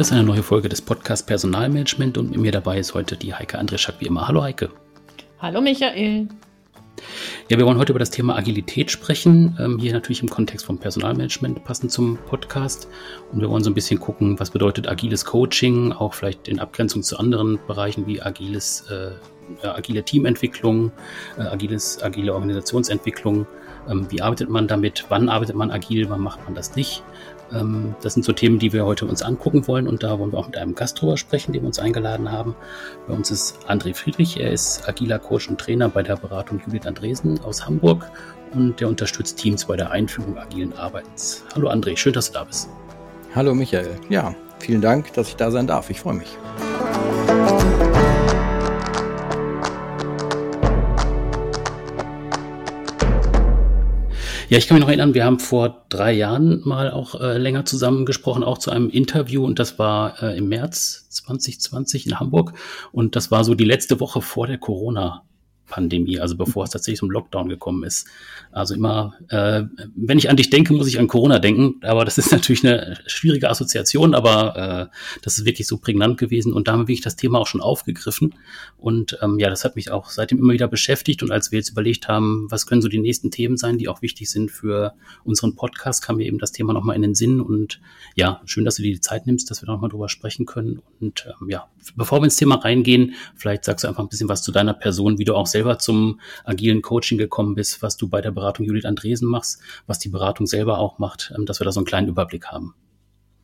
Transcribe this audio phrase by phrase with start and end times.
[0.00, 3.34] Das ist eine neue Folge des Podcasts Personalmanagement und mit mir dabei ist heute die
[3.34, 4.26] Heike Andreschak wie immer.
[4.26, 4.70] Hallo Heike.
[5.40, 6.26] Hallo Michael.
[7.50, 9.58] Ja, wir wollen heute über das Thema Agilität sprechen.
[9.60, 12.88] Ähm, hier natürlich im Kontext vom Personalmanagement passend zum Podcast.
[13.30, 17.02] Und wir wollen so ein bisschen gucken, was bedeutet agiles Coaching, auch vielleicht in Abgrenzung
[17.02, 20.92] zu anderen Bereichen wie agiles, äh, agile Teamentwicklung,
[21.36, 23.46] äh, agiles, agile Organisationsentwicklung.
[23.86, 25.04] Ähm, wie arbeitet man damit?
[25.10, 26.08] Wann arbeitet man agil?
[26.08, 27.02] Wann macht man das nicht?
[27.52, 30.38] Ähm, das sind so Themen, die wir heute uns angucken wollen und da wollen wir
[30.38, 32.54] auch mit einem Gast drüber sprechen, den wir uns eingeladen haben.
[33.06, 36.86] Bei uns ist André Friedrich, er ist agiler Coach und Trainer bei der Beratung Judith
[36.86, 38.10] Andresen aus Hamburg
[38.52, 41.44] und der unterstützt Teams bei der Einführung agilen Arbeitens.
[41.54, 42.68] Hallo André, schön, dass du da bist.
[43.34, 45.90] Hallo Michael, ja, vielen Dank, dass ich da sein darf.
[45.90, 46.36] Ich freue mich.
[54.50, 57.64] Ja, ich kann mich noch erinnern, wir haben vor drei Jahren mal auch äh, länger
[57.66, 59.44] zusammen gesprochen, auch zu einem Interview.
[59.44, 62.54] Und das war äh, im März 2020 in Hamburg.
[62.90, 65.22] Und das war so die letzte Woche vor der Corona
[65.70, 68.06] Pandemie, also bevor es tatsächlich zum Lockdown gekommen ist.
[68.52, 69.62] Also immer, äh,
[69.94, 72.98] wenn ich an dich denke, muss ich an Corona denken, aber das ist natürlich eine
[73.06, 77.00] schwierige Assoziation, aber äh, das ist wirklich so prägnant gewesen und da haben wir wirklich
[77.00, 78.34] das Thema auch schon aufgegriffen
[78.76, 81.70] und ähm, ja, das hat mich auch seitdem immer wieder beschäftigt und als wir jetzt
[81.70, 85.54] überlegt haben, was können so die nächsten Themen sein, die auch wichtig sind für unseren
[85.54, 87.80] Podcast, kam mir eben das Thema nochmal in den Sinn und
[88.16, 91.28] ja, schön, dass du dir die Zeit nimmst, dass wir nochmal drüber sprechen können und
[91.40, 94.50] ähm, ja, bevor wir ins Thema reingehen, vielleicht sagst du einfach ein bisschen was zu
[94.50, 98.22] deiner Person, wie du auch selbst selber zum agilen Coaching gekommen bist, was du bei
[98.22, 101.72] der Beratung Judith Andresen machst, was die Beratung selber auch macht, ähm, dass wir da
[101.72, 102.74] so einen kleinen Überblick haben.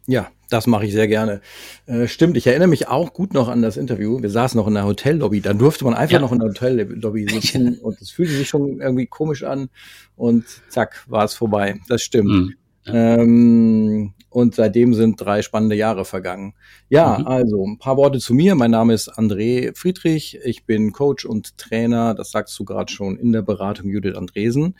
[0.09, 1.41] Ja, das mache ich sehr gerne.
[1.87, 4.22] Äh, stimmt, ich erinnere mich auch gut noch an das Interview.
[4.22, 5.41] Wir saßen noch in der Hotellobby.
[5.41, 6.20] Dann durfte man einfach ja.
[6.20, 9.69] noch in der Hotellobby sitzen und es fühlte sich schon irgendwie komisch an
[10.14, 11.81] und zack, war es vorbei.
[11.89, 12.28] Das stimmt.
[12.28, 12.55] Mhm.
[12.92, 16.55] Ähm, und seitdem sind drei spannende Jahre vergangen.
[16.88, 17.27] Ja, mhm.
[17.27, 18.55] also ein paar Worte zu mir.
[18.55, 20.38] Mein Name ist André Friedrich.
[20.44, 24.77] Ich bin Coach und Trainer, das sagst du gerade schon, in der Beratung Judith Andresen.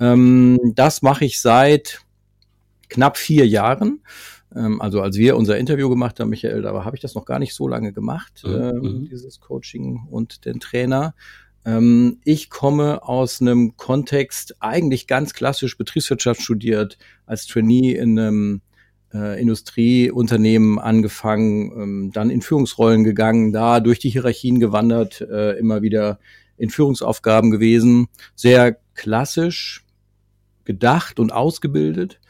[0.00, 2.00] Ähm, das mache ich seit
[2.88, 4.00] knapp vier Jahren.
[4.54, 7.38] Ähm, also als wir unser Interview gemacht haben, Michael, da habe ich das noch gar
[7.38, 8.54] nicht so lange gemacht, mhm.
[8.54, 9.08] ähm, mhm.
[9.08, 11.14] dieses Coaching und den Trainer.
[11.66, 16.96] Ähm, ich komme aus einem Kontext eigentlich ganz klassisch Betriebswirtschaft studiert,
[17.26, 18.62] als Trainee in einem
[19.12, 25.82] äh, Industrieunternehmen angefangen, ähm, dann in Führungsrollen gegangen, da durch die Hierarchien gewandert, äh, immer
[25.82, 26.20] wieder
[26.56, 29.84] in Führungsaufgaben gewesen, sehr klassisch
[30.64, 32.20] gedacht und ausgebildet.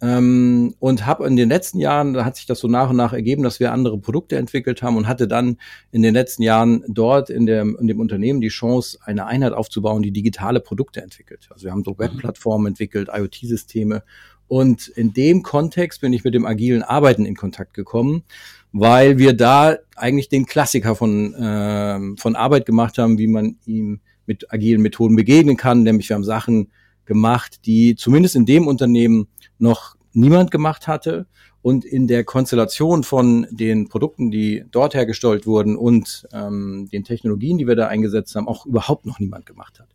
[0.00, 3.12] Ähm, und habe in den letzten Jahren, da hat sich das so nach und nach
[3.12, 5.56] ergeben, dass wir andere Produkte entwickelt haben und hatte dann
[5.90, 10.02] in den letzten Jahren dort in dem, in dem Unternehmen die Chance, eine Einheit aufzubauen,
[10.02, 11.48] die digitale Produkte entwickelt.
[11.50, 11.98] Also wir haben so mhm.
[11.98, 14.04] Webplattformen entwickelt, IoT-Systeme
[14.48, 18.24] und in dem Kontext bin ich mit dem agilen Arbeiten in Kontakt gekommen,
[18.72, 24.00] weil wir da eigentlich den Klassiker von, äh, von Arbeit gemacht haben, wie man ihm
[24.26, 25.82] mit agilen Methoden begegnen kann.
[25.82, 26.70] Nämlich wir haben Sachen
[27.08, 29.26] gemacht, die zumindest in dem Unternehmen
[29.58, 31.26] noch niemand gemacht hatte
[31.62, 37.58] und in der Konstellation von den Produkten, die dort hergestellt wurden und ähm, den Technologien,
[37.58, 39.88] die wir da eingesetzt haben, auch überhaupt noch niemand gemacht hat.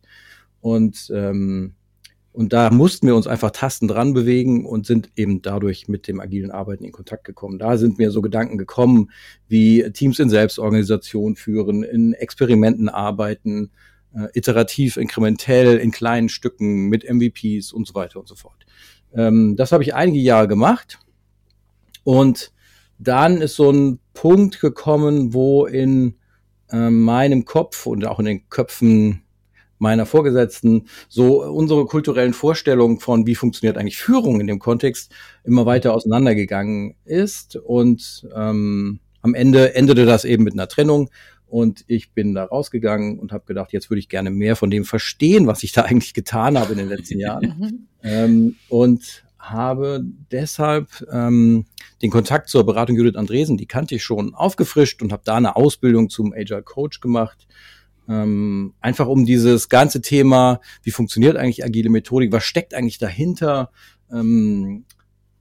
[0.60, 1.74] Und ähm,
[2.32, 6.18] und da mussten wir uns einfach Tasten dran bewegen und sind eben dadurch mit dem
[6.18, 7.60] agilen Arbeiten in Kontakt gekommen.
[7.60, 9.12] Da sind mir so Gedanken gekommen,
[9.46, 13.70] wie Teams in Selbstorganisation führen, in Experimenten arbeiten,
[14.14, 18.64] äh, iterativ, inkrementell, in kleinen Stücken mit MVPs und so weiter und so fort.
[19.14, 20.98] Ähm, das habe ich einige Jahre gemacht.
[22.04, 22.52] Und
[22.98, 26.14] dann ist so ein Punkt gekommen, wo in
[26.70, 29.22] äh, meinem Kopf und auch in den Köpfen
[29.78, 35.66] meiner Vorgesetzten so unsere kulturellen Vorstellungen von, wie funktioniert eigentlich Führung in dem Kontext, immer
[35.66, 37.56] weiter auseinandergegangen ist.
[37.56, 41.10] Und ähm, am Ende endete das eben mit einer Trennung.
[41.54, 44.84] Und ich bin da rausgegangen und habe gedacht, jetzt würde ich gerne mehr von dem
[44.84, 47.86] verstehen, was ich da eigentlich getan habe in den letzten Jahren.
[48.02, 51.66] ähm, und habe deshalb ähm,
[52.02, 55.54] den Kontakt zur Beratung Judith Andresen, die kannte ich schon, aufgefrischt und habe da eine
[55.54, 57.46] Ausbildung zum Agile Coach gemacht.
[58.08, 63.70] Ähm, einfach um dieses ganze Thema, wie funktioniert eigentlich agile Methodik, was steckt eigentlich dahinter,
[64.10, 64.86] ähm,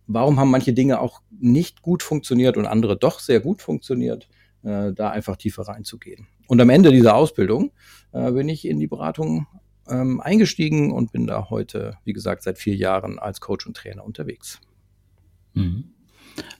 [0.06, 4.28] warum haben manche Dinge auch nicht gut funktioniert und andere doch sehr gut funktioniert,
[4.64, 6.28] äh, da einfach tiefer reinzugehen.
[6.48, 7.72] Und am Ende dieser Ausbildung
[8.12, 9.48] äh, bin ich in die Beratung
[9.88, 14.04] ähm, eingestiegen und bin da heute, wie gesagt, seit vier Jahren als Coach und Trainer
[14.04, 14.62] unterwegs.
[15.54, 15.86] Mhm.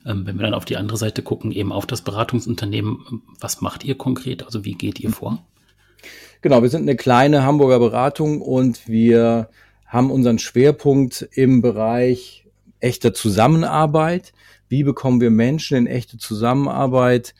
[0.06, 3.84] Ähm, wenn wir dann auf die andere Seite gucken, eben auf das Beratungsunternehmen, was macht
[3.84, 4.44] ihr konkret?
[4.44, 5.44] Also wie geht ihr vor?
[6.42, 9.48] Genau, wir sind eine kleine Hamburger Beratung und wir
[9.86, 12.46] haben unseren Schwerpunkt im Bereich
[12.80, 14.32] echter Zusammenarbeit.
[14.68, 17.34] wie bekommen wir Menschen in echte Zusammenarbeit.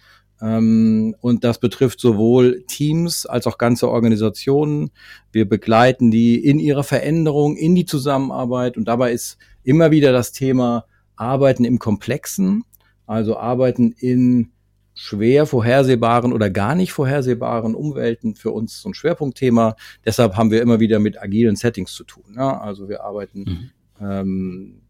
[0.45, 4.91] Ähm, und das betrifft sowohl Teams als auch ganze Organisationen.
[5.33, 8.77] Wir begleiten die in ihrer Veränderung, in die Zusammenarbeit.
[8.77, 10.85] Und dabei ist immer wieder das Thema
[11.17, 12.65] Arbeiten im Komplexen,
[13.07, 14.51] also Arbeiten in
[14.93, 19.77] schwer vorhersehbaren oder gar nicht vorhersehbaren Umwelten für uns so ein Schwerpunktthema.
[20.05, 22.35] Deshalb haben wir immer wieder mit agilen Settings zu tun.
[22.37, 22.61] Ja?
[22.61, 24.07] Also wir arbeiten mhm.
[24.07, 24.81] ähm,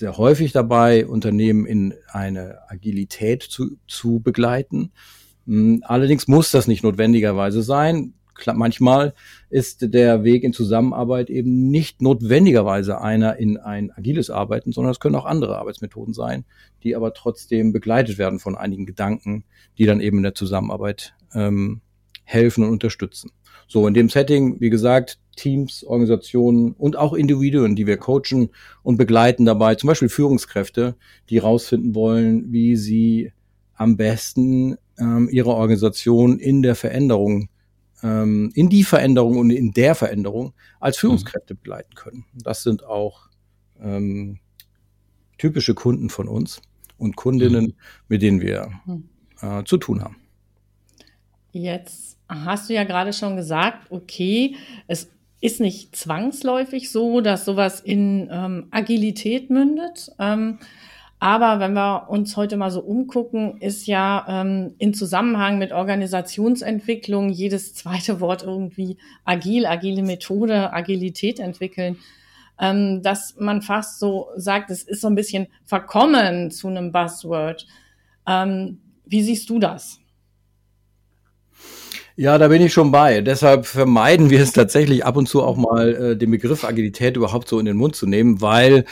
[0.00, 4.92] sehr häufig dabei, Unternehmen in eine Agilität zu, zu begleiten.
[5.46, 8.14] Hm, allerdings muss das nicht notwendigerweise sein.
[8.46, 9.12] Manchmal
[9.50, 15.00] ist der Weg in Zusammenarbeit eben nicht notwendigerweise einer in ein agiles Arbeiten, sondern es
[15.00, 16.46] können auch andere Arbeitsmethoden sein,
[16.82, 19.44] die aber trotzdem begleitet werden von einigen Gedanken,
[19.76, 21.82] die dann eben in der Zusammenarbeit ähm,
[22.24, 23.32] helfen und unterstützen.
[23.68, 28.50] So, in dem Setting, wie gesagt, Teams, Organisationen und auch Individuen, die wir coachen
[28.82, 30.96] und begleiten dabei, zum Beispiel Führungskräfte,
[31.30, 33.32] die rausfinden wollen, wie sie
[33.74, 37.48] am besten ähm, ihre Organisation in der Veränderung,
[38.02, 41.00] ähm, in die Veränderung und in der Veränderung als mhm.
[41.00, 42.26] Führungskräfte begleiten können.
[42.34, 43.30] Das sind auch
[43.80, 44.38] ähm,
[45.38, 46.60] typische Kunden von uns
[46.98, 47.74] und Kundinnen, mhm.
[48.08, 49.08] mit denen wir mhm.
[49.40, 50.16] äh, zu tun haben.
[51.52, 54.56] Jetzt hast du ja gerade schon gesagt, okay,
[54.86, 55.08] es
[55.40, 60.10] ist nicht zwangsläufig so, dass sowas in ähm, Agilität mündet.
[60.18, 60.58] Ähm,
[61.18, 67.28] aber wenn wir uns heute mal so umgucken, ist ja ähm, in Zusammenhang mit Organisationsentwicklung
[67.28, 71.98] jedes zweite Wort irgendwie agil, agile Methode, Agilität entwickeln,
[72.58, 77.66] ähm, dass man fast so sagt, es ist so ein bisschen verkommen zu einem Buzzword.
[78.26, 79.99] Ähm, wie siehst du das?
[82.20, 83.22] Ja, da bin ich schon bei.
[83.22, 87.48] Deshalb vermeiden wir es tatsächlich ab und zu auch mal, äh, den Begriff Agilität überhaupt
[87.48, 88.84] so in den Mund zu nehmen, weil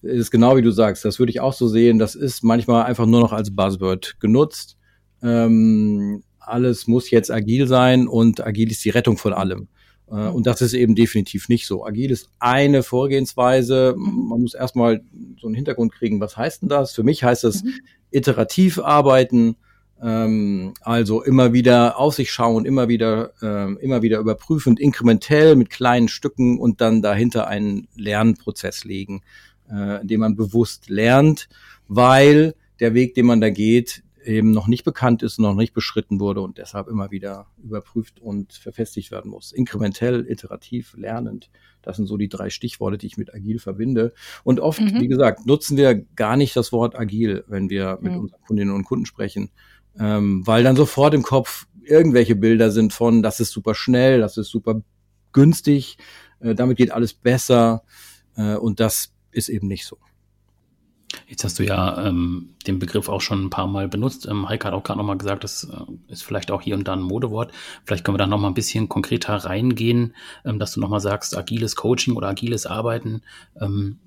[0.00, 3.06] ist genau wie du sagst, das würde ich auch so sehen, das ist manchmal einfach
[3.06, 4.76] nur noch als Buzzword genutzt.
[5.24, 9.66] Ähm, alles muss jetzt agil sein und agil ist die Rettung von allem.
[10.08, 11.84] Äh, und das ist eben definitiv nicht so.
[11.84, 13.96] Agil ist eine Vorgehensweise.
[13.96, 15.00] Man muss erstmal
[15.40, 16.92] so einen Hintergrund kriegen, was heißt denn das?
[16.92, 17.74] Für mich heißt das mhm.
[18.12, 19.56] iterativ arbeiten,
[20.02, 25.70] ähm, also immer wieder auf sich schauen, immer wieder, ähm, immer wieder überprüfend, inkrementell mit
[25.70, 29.22] kleinen Stücken und dann dahinter einen Lernprozess legen,
[29.70, 31.48] äh, in dem man bewusst lernt,
[31.88, 36.20] weil der Weg, den man da geht, eben noch nicht bekannt ist, noch nicht beschritten
[36.20, 39.52] wurde und deshalb immer wieder überprüft und verfestigt werden muss.
[39.52, 41.50] Inkrementell, iterativ, lernend.
[41.82, 44.12] Das sind so die drei Stichworte, die ich mit agil verbinde.
[44.44, 45.00] Und oft, mhm.
[45.00, 48.18] wie gesagt, nutzen wir gar nicht das Wort agil, wenn wir mit mhm.
[48.18, 49.50] unseren Kundinnen und Kunden sprechen,
[49.98, 54.36] ähm, weil dann sofort im Kopf irgendwelche Bilder sind von, das ist super schnell, das
[54.36, 54.82] ist super
[55.32, 55.98] günstig,
[56.40, 57.82] äh, damit geht alles besser
[58.36, 59.98] äh, und das ist eben nicht so.
[61.26, 64.26] Jetzt hast du ja ähm, den Begriff auch schon ein paar Mal benutzt.
[64.26, 66.92] Ähm, Heike hat auch gerade nochmal gesagt, das äh, ist vielleicht auch hier und da
[66.92, 67.52] ein Modewort.
[67.84, 70.14] Vielleicht können wir da nochmal ein bisschen konkreter reingehen,
[70.44, 73.22] ähm, dass du nochmal sagst, agiles Coaching oder agiles Arbeiten.
[73.58, 73.98] Ähm,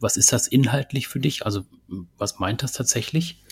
[0.00, 1.46] was ist das inhaltlich für dich?
[1.46, 1.62] Also
[2.16, 3.42] was meint das tatsächlich?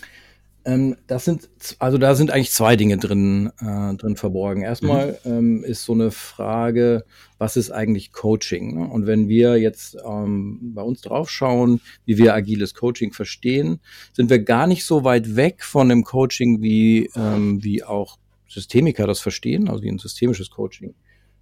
[0.67, 1.47] Ähm, das sind,
[1.79, 4.63] also da sind eigentlich zwei Dinge drin, äh, drin verborgen.
[4.63, 5.31] Erstmal mhm.
[5.31, 7.05] ähm, ist so eine Frage,
[7.37, 8.75] was ist eigentlich Coaching?
[8.75, 8.85] Ne?
[8.85, 13.79] Und wenn wir jetzt ähm, bei uns drauf schauen, wie wir agiles Coaching verstehen,
[14.11, 18.17] sind wir gar nicht so weit weg von dem Coaching, wie, ähm, wie auch
[18.49, 20.95] Systemiker das verstehen, also wie ein systemisches Coaching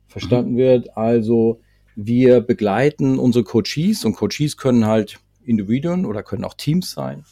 [0.07, 0.57] verstanden mhm.
[0.57, 0.97] wird.
[0.97, 1.61] Also
[1.95, 7.23] wir begleiten unsere Coaches und Coaches können halt Individuen oder können auch Teams sein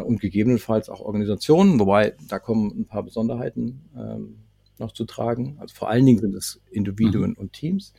[0.00, 4.36] und gegebenenfalls auch Organisationen, wobei da kommen ein paar Besonderheiten ähm,
[4.78, 5.56] noch zu tragen.
[5.60, 7.36] Also vor allen Dingen sind es Individuen mhm.
[7.36, 7.94] und Teams.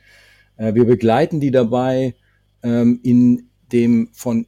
[0.56, 2.14] Äh, wir begleiten die dabei
[2.62, 4.46] ähm, in dem von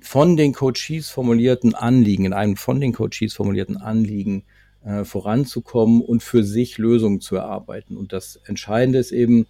[0.00, 4.42] von den Coaches formulierten Anliegen, in einem von den Coaches formulierten Anliegen
[4.84, 7.96] äh, voranzukommen und für sich Lösungen zu erarbeiten.
[7.96, 9.46] Und das Entscheidende ist eben,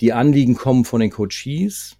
[0.00, 1.96] die Anliegen kommen von den Coaches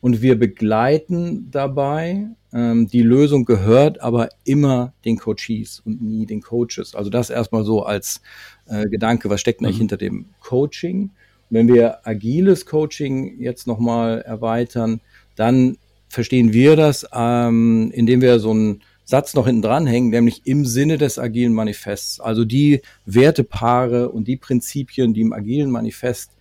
[0.00, 2.26] und wir begleiten dabei.
[2.52, 6.94] Ähm, die Lösung gehört aber immer den Coaches und nie den Coaches.
[6.94, 8.22] Also das erstmal so als
[8.66, 9.80] äh, Gedanke, was steckt eigentlich mhm.
[9.80, 11.10] hinter dem Coaching?
[11.50, 15.00] wenn wir agiles Coaching jetzt nochmal erweitern,
[15.36, 15.78] dann
[16.08, 20.98] verstehen wir das, ähm, indem wir so einen Satz noch hinten dranhängen, nämlich im Sinne
[20.98, 22.20] des agilen Manifests.
[22.20, 26.32] Also die Wertepaare und die Prinzipien, die im agilen Manifest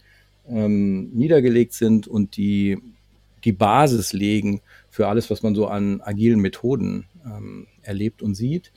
[0.50, 2.78] ähm, niedergelegt sind und die
[3.48, 8.74] die Basis legen für alles, was man so an agilen Methoden ähm, erlebt und sieht.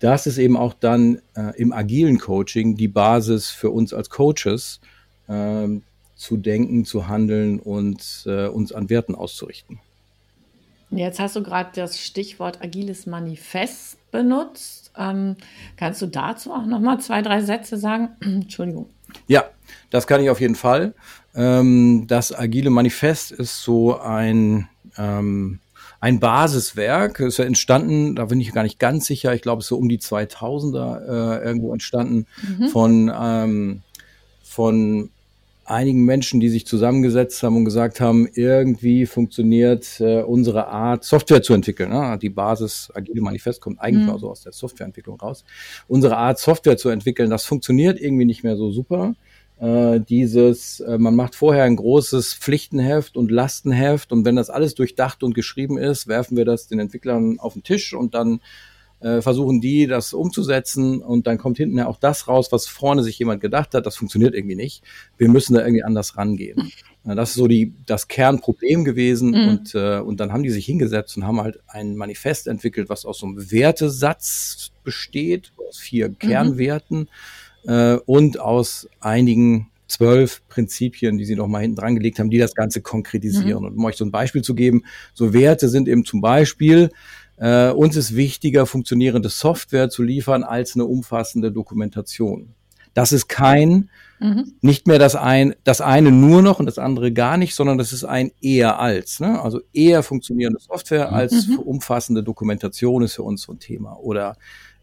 [0.00, 4.80] Das ist eben auch dann äh, im agilen Coaching die Basis für uns als Coaches,
[5.28, 5.82] ähm,
[6.16, 9.78] zu denken, zu handeln und äh, uns an Werten auszurichten.
[10.90, 14.90] Jetzt hast du gerade das Stichwort agiles Manifest benutzt.
[14.98, 15.36] Ähm,
[15.76, 18.08] kannst du dazu auch noch mal zwei, drei Sätze sagen?
[18.20, 18.90] Entschuldigung.
[19.28, 19.44] Ja,
[19.90, 20.94] das kann ich auf jeden Fall.
[21.34, 25.60] Ähm, das agile Manifest ist so ein ähm,
[26.00, 27.20] ein Basiswerk.
[27.20, 29.34] Ist ja entstanden, da bin ich gar nicht ganz sicher.
[29.34, 32.26] Ich glaube, es ist so um die 2000er äh, irgendwo entstanden
[32.58, 32.68] mhm.
[32.68, 33.82] von ähm,
[34.42, 35.10] von
[35.70, 41.42] einigen Menschen, die sich zusammengesetzt haben und gesagt haben, irgendwie funktioniert äh, unsere Art, Software
[41.42, 41.90] zu entwickeln.
[41.90, 42.18] Ne?
[42.20, 44.12] Die Basis Agile Manifest kommt eigentlich mhm.
[44.12, 45.44] also aus der Softwareentwicklung raus.
[45.86, 49.14] Unsere Art, Software zu entwickeln, das funktioniert irgendwie nicht mehr so super.
[49.60, 54.74] Äh, dieses, äh, man macht vorher ein großes Pflichtenheft und Lastenheft und wenn das alles
[54.74, 58.40] durchdacht und geschrieben ist, werfen wir das den Entwicklern auf den Tisch und dann
[59.00, 63.02] äh, versuchen die, das umzusetzen und dann kommt hinten ja auch das raus, was vorne
[63.02, 64.82] sich jemand gedacht hat, das funktioniert irgendwie nicht.
[65.18, 66.72] Wir müssen da irgendwie anders rangehen.
[67.04, 69.48] Das ist so die, das Kernproblem gewesen mhm.
[69.48, 73.04] und, äh, und dann haben die sich hingesetzt und haben halt ein Manifest entwickelt, was
[73.04, 76.18] aus so einem Wertesatz besteht, aus vier mhm.
[76.18, 77.08] Kernwerten
[77.66, 82.38] äh, und aus einigen zwölf Prinzipien, die sie noch mal hinten dran gelegt haben, die
[82.38, 83.62] das Ganze konkretisieren.
[83.62, 83.68] Mhm.
[83.68, 86.90] Und um euch so ein Beispiel zu geben, so Werte sind eben zum Beispiel
[87.40, 92.54] äh, uns ist wichtiger, funktionierende Software zu liefern als eine umfassende Dokumentation.
[92.92, 93.88] Das ist kein,
[94.18, 94.52] mhm.
[94.60, 97.92] nicht mehr das, ein, das eine nur noch und das andere gar nicht, sondern das
[97.92, 99.20] ist ein eher als.
[99.20, 99.40] Ne?
[99.40, 101.14] Also eher funktionierende Software mhm.
[101.14, 101.58] als mhm.
[101.60, 103.98] umfassende Dokumentation ist für uns so ein Thema.
[103.98, 104.36] Oder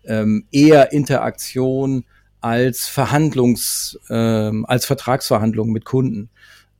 [0.06, 2.06] ähm, eher Interaktion
[2.42, 6.30] als Verhandlungs, ähm, als Vertragsverhandlungen mit Kunden.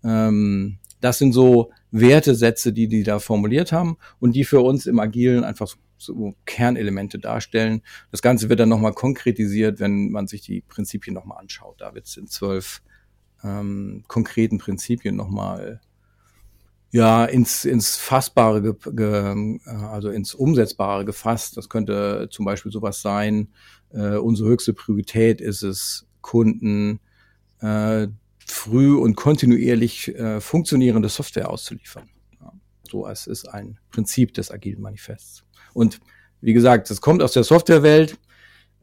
[0.04, 5.00] Ähm, das sind so Wertesätze, die die da formuliert haben und die für uns im
[5.00, 7.82] Agilen einfach so, Kernelemente darstellen.
[8.12, 11.82] Das Ganze wird dann nochmal konkretisiert, wenn man sich die Prinzipien nochmal anschaut.
[11.82, 12.82] Da wird es in zwölf
[13.44, 15.82] ähm, konkreten Prinzipien nochmal
[16.92, 21.58] ja, ins, ins Fassbare, ge, ge, also ins Umsetzbare gefasst.
[21.58, 23.50] Das könnte zum Beispiel sowas sein.
[23.92, 27.00] Äh, unsere höchste Priorität ist es, Kunden
[27.62, 28.08] äh,
[28.46, 32.10] früh und kontinuierlich äh, funktionierende Software auszuliefern.
[32.42, 32.52] Ja,
[32.90, 35.44] so als ist ein Prinzip des agilen Manifests.
[35.74, 36.00] Und
[36.42, 38.18] wie gesagt, das kommt aus der Softwarewelt.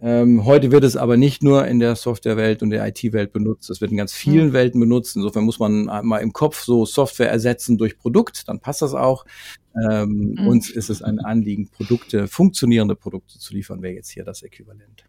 [0.00, 3.70] Ähm, heute wird es aber nicht nur in der Softwarewelt und der IT-Welt benutzt.
[3.70, 4.52] Es wird in ganz vielen mhm.
[4.52, 5.16] Welten benutzt.
[5.16, 9.24] Insofern muss man mal im Kopf so Software ersetzen durch Produkt, dann passt das auch.
[9.90, 10.46] Ähm, mhm.
[10.46, 15.04] Uns ist es ein Anliegen, Produkte, funktionierende Produkte zu liefern, wäre jetzt hier das Äquivalent.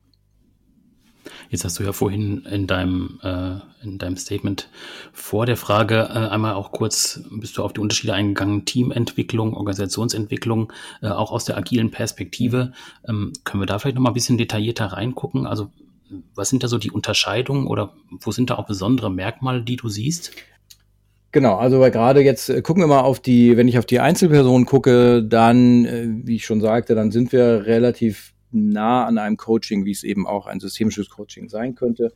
[1.50, 4.70] Jetzt hast du ja vorhin in deinem, äh, in deinem Statement
[5.12, 10.72] vor der Frage äh, einmal auch kurz, bist du auf die Unterschiede eingegangen, Teamentwicklung, Organisationsentwicklung,
[11.02, 12.74] äh, auch aus der agilen Perspektive.
[13.08, 15.46] Ähm, können wir da vielleicht nochmal ein bisschen detaillierter reingucken?
[15.48, 15.72] Also
[16.36, 19.90] was sind da so die Unterscheidungen oder wo sind da auch besondere Merkmale, die du
[19.90, 20.32] siehst?
[21.36, 24.66] Genau, also gerade jetzt äh, gucken wir mal auf die, wenn ich auf die Einzelpersonen
[24.66, 29.84] gucke, dann, äh, wie ich schon sagte, dann sind wir relativ nah an einem Coaching,
[29.84, 32.14] wie es eben auch ein systemisches Coaching sein könnte.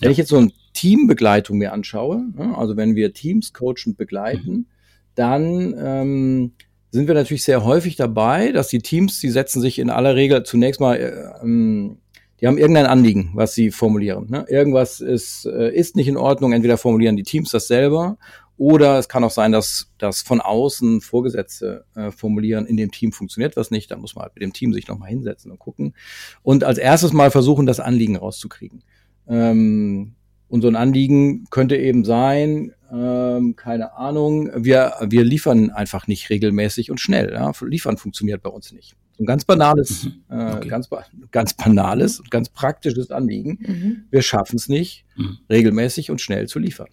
[0.00, 4.52] Wenn ich jetzt so eine Teambegleitung mir anschaue, ne, also wenn wir Teams coachend begleiten,
[4.52, 4.66] mhm.
[5.14, 6.52] dann ähm,
[6.90, 10.42] sind wir natürlich sehr häufig dabei, dass die Teams, die setzen sich in aller Regel
[10.42, 11.96] zunächst mal, äh, ähm,
[12.42, 14.26] die haben irgendein Anliegen, was sie formulieren.
[14.28, 14.44] Ne?
[14.46, 18.18] Irgendwas ist, äh, ist nicht in Ordnung, entweder formulieren die Teams das selber
[18.58, 23.12] oder es kann auch sein, dass das von außen Vorgesetzte äh, formulieren, in dem Team
[23.12, 23.90] funktioniert was nicht.
[23.90, 25.94] Dann muss man halt mit dem Team sich nochmal hinsetzen und gucken.
[26.42, 28.82] Und als erstes mal versuchen, das Anliegen rauszukriegen.
[29.28, 30.16] Ähm,
[30.48, 36.28] und so ein Anliegen könnte eben sein, ähm, keine Ahnung, wir, wir liefern einfach nicht
[36.28, 37.32] regelmäßig und schnell.
[37.32, 37.52] Ja?
[37.60, 38.96] Liefern funktioniert bei uns nicht.
[39.16, 40.24] So ein ganz banales, mhm.
[40.30, 40.68] äh, okay.
[40.68, 40.88] ganz,
[41.30, 43.58] ganz banales und ganz praktisches Anliegen.
[43.60, 44.04] Mhm.
[44.10, 45.38] Wir schaffen es nicht, mhm.
[45.48, 46.88] regelmäßig und schnell zu liefern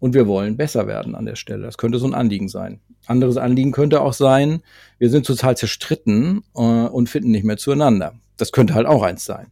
[0.00, 1.62] und wir wollen besser werden an der Stelle.
[1.62, 2.80] Das könnte so ein Anliegen sein.
[3.06, 4.62] Anderes Anliegen könnte auch sein,
[4.98, 8.14] wir sind total zerstritten äh, und finden nicht mehr zueinander.
[8.36, 9.48] Das könnte halt auch eins sein.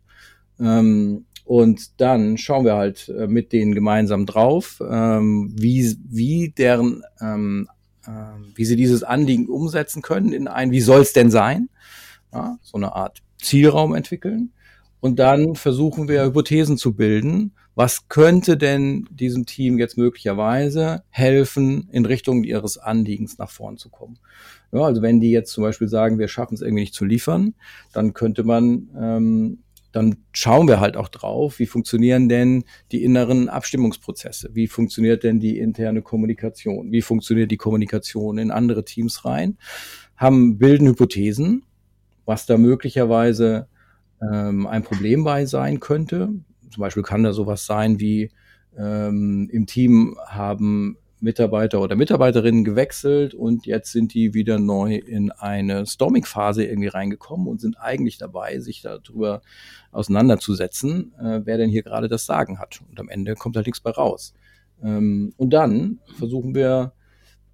[0.58, 7.02] Ähm, und dann schauen wir halt äh, mit denen gemeinsam drauf, ähm, wie, wie deren,
[7.20, 7.68] ähm,
[8.06, 8.10] äh,
[8.54, 11.68] wie sie dieses Anliegen umsetzen können in ein, wie soll es denn sein?
[12.32, 14.52] Ja, so eine Art Zielraum entwickeln.
[15.00, 21.88] Und dann versuchen wir Hypothesen zu bilden, was könnte denn diesem Team jetzt möglicherweise helfen,
[21.92, 24.18] in Richtung ihres Anliegens nach vorn zu kommen?
[24.73, 27.54] Ja, also wenn die jetzt zum Beispiel sagen, wir schaffen es irgendwie nicht zu liefern,
[27.92, 29.58] dann könnte man, ähm,
[29.92, 34.50] dann schauen wir halt auch drauf, wie funktionieren denn die inneren Abstimmungsprozesse?
[34.54, 36.90] Wie funktioniert denn die interne Kommunikation?
[36.90, 39.56] Wie funktioniert die Kommunikation in andere Teams rein?
[40.16, 41.62] Haben, bilden Hypothesen,
[42.25, 43.68] was da möglicherweise
[44.20, 46.30] ähm, ein Problem bei sein könnte.
[46.70, 48.30] Zum Beispiel kann da sowas sein wie
[48.76, 55.32] ähm, im Team haben Mitarbeiter oder Mitarbeiterinnen gewechselt und jetzt sind die wieder neu in
[55.32, 59.42] eine Storming-Phase irgendwie reingekommen und sind eigentlich dabei, sich darüber
[59.90, 62.80] auseinanderzusetzen, äh, wer denn hier gerade das Sagen hat.
[62.88, 64.32] Und am Ende kommt halt nichts bei raus.
[64.82, 66.92] Ähm, und dann versuchen wir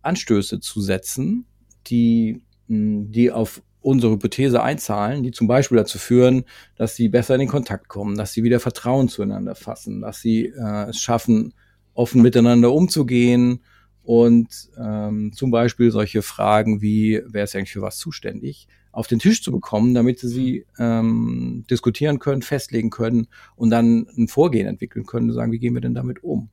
[0.03, 1.47] Anstöße zu setzen,
[1.87, 6.45] die, die auf unsere Hypothese einzahlen, die zum Beispiel dazu führen,
[6.77, 10.47] dass sie besser in den Kontakt kommen, dass sie wieder Vertrauen zueinander fassen, dass sie
[10.47, 11.53] äh, es schaffen,
[11.93, 13.61] offen miteinander umzugehen
[14.03, 14.49] und
[14.79, 19.43] ähm, zum Beispiel solche Fragen wie, wer ist eigentlich für was zuständig, auf den Tisch
[19.43, 23.27] zu bekommen, damit sie sie ähm, diskutieren können, festlegen können
[23.57, 26.49] und dann ein Vorgehen entwickeln können und sagen, wie gehen wir denn damit um?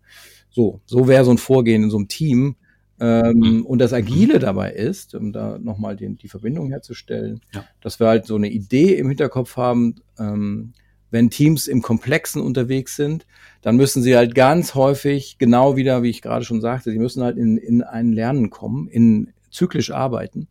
[0.49, 2.55] So, so wäre so ein Vorgehen in so einem Team,
[3.01, 3.65] ähm, mhm.
[3.65, 7.65] Und das Agile dabei ist, um da nochmal die, die Verbindung herzustellen, ja.
[7.81, 10.73] dass wir halt so eine Idee im Hinterkopf haben, ähm,
[11.09, 13.25] wenn Teams im Komplexen unterwegs sind,
[13.63, 17.23] dann müssen sie halt ganz häufig, genau wieder, wie ich gerade schon sagte, sie müssen
[17.23, 20.47] halt in, in ein Lernen kommen, in zyklisch arbeiten.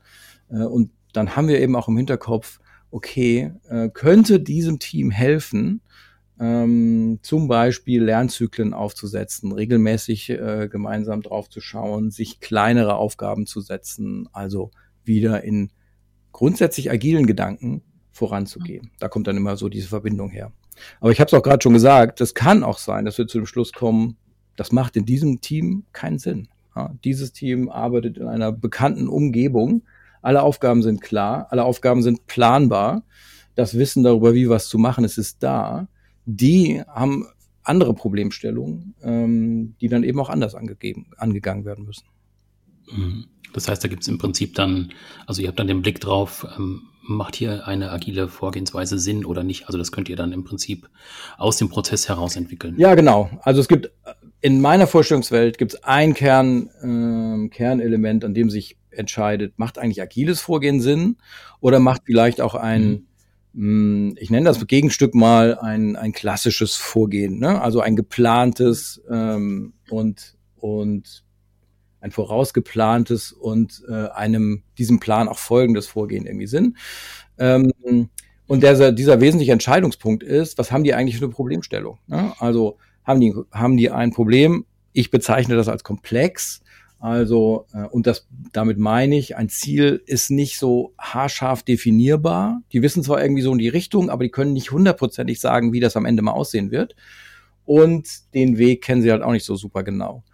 [0.50, 2.59] Äh, und dann haben wir eben auch im Hinterkopf,
[2.90, 5.83] okay, äh, könnte diesem Team helfen,
[6.40, 13.61] ähm, zum Beispiel Lernzyklen aufzusetzen, regelmäßig äh, gemeinsam drauf zu schauen, sich kleinere Aufgaben zu
[13.61, 14.70] setzen, also
[15.04, 15.70] wieder in
[16.32, 18.90] grundsätzlich agilen Gedanken voranzugehen.
[18.99, 20.50] Da kommt dann immer so diese Verbindung her.
[21.00, 23.38] Aber ich habe es auch gerade schon gesagt, es kann auch sein, dass wir zu
[23.38, 24.16] dem Schluss kommen,
[24.56, 26.49] das macht in diesem Team keinen Sinn.
[26.75, 29.82] Ja, dieses Team arbeitet in einer bekannten Umgebung.
[30.23, 33.02] Alle Aufgaben sind klar, alle Aufgaben sind planbar.
[33.56, 35.88] Das Wissen darüber, wie was zu machen ist, ist da
[36.37, 37.27] die haben
[37.63, 42.05] andere Problemstellungen, ähm, die dann eben auch anders angegeben, angegangen werden müssen.
[42.91, 43.27] Mhm.
[43.53, 44.93] Das heißt, da gibt es im Prinzip dann,
[45.27, 49.43] also ihr habt dann den Blick drauf, ähm, macht hier eine agile Vorgehensweise Sinn oder
[49.43, 49.67] nicht?
[49.67, 50.89] Also das könnt ihr dann im Prinzip
[51.37, 52.77] aus dem Prozess heraus entwickeln.
[52.79, 53.31] Ja, genau.
[53.43, 53.91] Also es gibt
[54.41, 60.01] in meiner Vorstellungswelt gibt es ein Kern, äh, Kernelement, an dem sich entscheidet, macht eigentlich
[60.01, 61.16] agiles Vorgehen Sinn
[61.61, 63.07] oder macht vielleicht auch ein mhm hm,
[63.53, 67.61] ich nenne das Gegenstück mal ein, ein klassisches Vorgehen, ne?
[67.61, 71.25] also ein geplantes ähm, und, und
[72.01, 76.77] ein vorausgeplantes und äh, einem diesem Plan auch folgendes Vorgehen irgendwie Sinn.
[77.39, 77.73] Ähm,
[78.47, 81.99] und der, dieser wesentliche Entscheidungspunkt ist, was haben die eigentlich für eine Problemstellung?
[82.07, 82.33] Ne?
[82.39, 86.63] Also haben die, haben die ein Problem, ich bezeichne das als komplex,
[87.01, 92.63] also, äh, und das, damit meine ich, ein Ziel ist nicht so haarscharf definierbar.
[92.73, 95.81] Die wissen zwar irgendwie so in die Richtung, aber die können nicht hundertprozentig sagen, wie
[95.81, 96.95] das am Ende mal aussehen wird.
[97.65, 100.25] Und den Weg kennen sie halt auch nicht so super genau.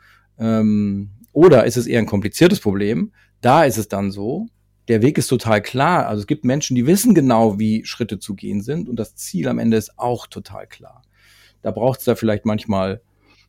[0.41, 3.13] Ähm, oder ist es eher ein kompliziertes Problem?
[3.41, 4.47] Da ist es dann so,
[4.89, 6.09] der Weg ist total klar.
[6.09, 9.47] Also es gibt Menschen, die wissen genau, wie Schritte zu gehen sind und das Ziel
[9.47, 11.03] am Ende ist auch total klar.
[11.63, 13.03] Da braucht es da vielleicht manchmal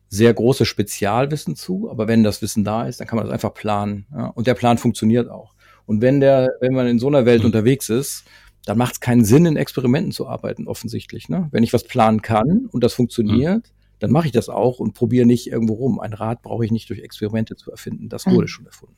[0.08, 3.54] sehr großes Spezialwissen zu, aber wenn das Wissen da ist, dann kann man das einfach
[3.54, 4.06] planen.
[4.12, 4.26] Ja?
[4.28, 5.54] Und der Plan funktioniert auch.
[5.86, 7.46] Und wenn der, wenn man in so einer Welt mhm.
[7.46, 8.24] unterwegs ist,
[8.64, 11.28] dann macht es keinen Sinn, in Experimenten zu arbeiten, offensichtlich.
[11.28, 11.48] Ne?
[11.50, 13.72] Wenn ich was planen kann und das funktioniert, mhm.
[13.98, 16.00] dann mache ich das auch und probiere nicht irgendwo rum.
[16.00, 18.08] Ein Rad brauche ich nicht durch Experimente zu erfinden.
[18.08, 18.32] Das mhm.
[18.32, 18.96] wurde schon erfunden.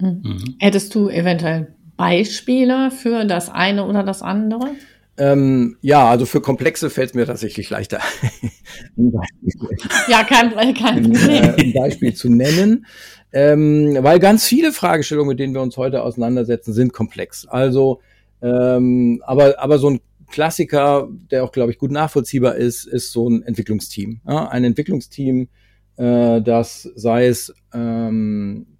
[0.00, 0.20] Ne?
[0.24, 0.56] Mhm.
[0.58, 4.70] Hättest du eventuell Beispiele für das eine oder das andere?
[5.20, 8.00] Ähm, ja, also für Komplexe fällt es mir tatsächlich leichter.
[10.08, 11.42] ja, kein, kein Problem.
[11.42, 12.86] Ein, äh, ein Beispiel zu nennen.
[13.30, 17.46] Ähm, weil ganz viele Fragestellungen, mit denen wir uns heute auseinandersetzen, sind komplex.
[17.46, 18.00] Also,
[18.40, 23.28] ähm, aber, aber so ein Klassiker, der auch, glaube ich, gut nachvollziehbar ist, ist so
[23.28, 24.22] ein Entwicklungsteam.
[24.26, 25.48] Ja, ein Entwicklungsteam,
[25.98, 28.78] äh, das sei es ähm,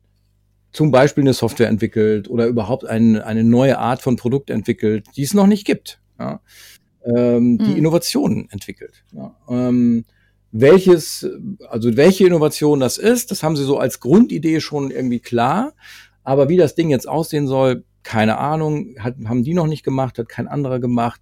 [0.72, 5.24] zum Beispiel eine Software entwickelt oder überhaupt ein, eine neue Art von Produkt entwickelt, die
[5.24, 6.40] es noch nicht gibt ja,
[7.04, 7.76] ähm, die hm.
[7.76, 9.02] Innovationen entwickelt.
[9.12, 9.34] Ja.
[9.48, 10.04] Ähm,
[10.52, 11.28] welches,
[11.68, 15.72] also welche Innovation das ist, das haben sie so als Grundidee schon irgendwie klar.
[16.24, 20.18] Aber wie das Ding jetzt aussehen soll, keine Ahnung, hat, haben die noch nicht gemacht,
[20.18, 21.20] hat kein anderer gemacht.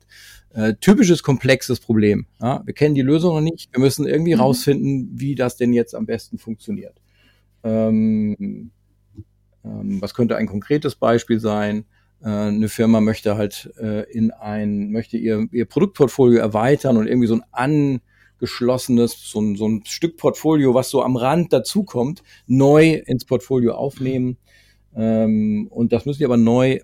[0.51, 2.27] Äh, typisches komplexes Problem.
[2.41, 2.63] Ja?
[2.65, 3.69] Wir kennen die Lösung noch nicht.
[3.73, 4.41] Wir müssen irgendwie mhm.
[4.41, 6.95] rausfinden, wie das denn jetzt am besten funktioniert.
[7.63, 8.71] Ähm,
[9.65, 11.85] ähm, was könnte ein konkretes Beispiel sein?
[12.23, 17.29] Äh, eine Firma möchte halt äh, in ein, möchte ihr, ihr Produktportfolio erweitern und irgendwie
[17.29, 18.01] so ein
[18.41, 23.75] angeschlossenes, so ein, so ein Stück Portfolio, was so am Rand dazukommt, neu ins Portfolio
[23.75, 24.37] aufnehmen.
[24.97, 26.81] Ähm, und das müssen sie aber neu,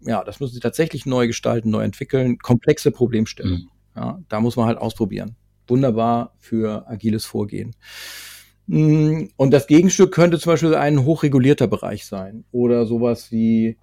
[0.00, 2.38] ja, das müssen sie tatsächlich neu gestalten, neu entwickeln.
[2.38, 3.52] Komplexe Problemstellung.
[3.52, 3.70] Mhm.
[3.96, 5.36] Ja, da muss man halt ausprobieren.
[5.66, 7.74] Wunderbar für agiles Vorgehen.
[8.66, 13.76] Mm, und das Gegenstück könnte zum Beispiel ein hochregulierter Bereich sein oder sowas wie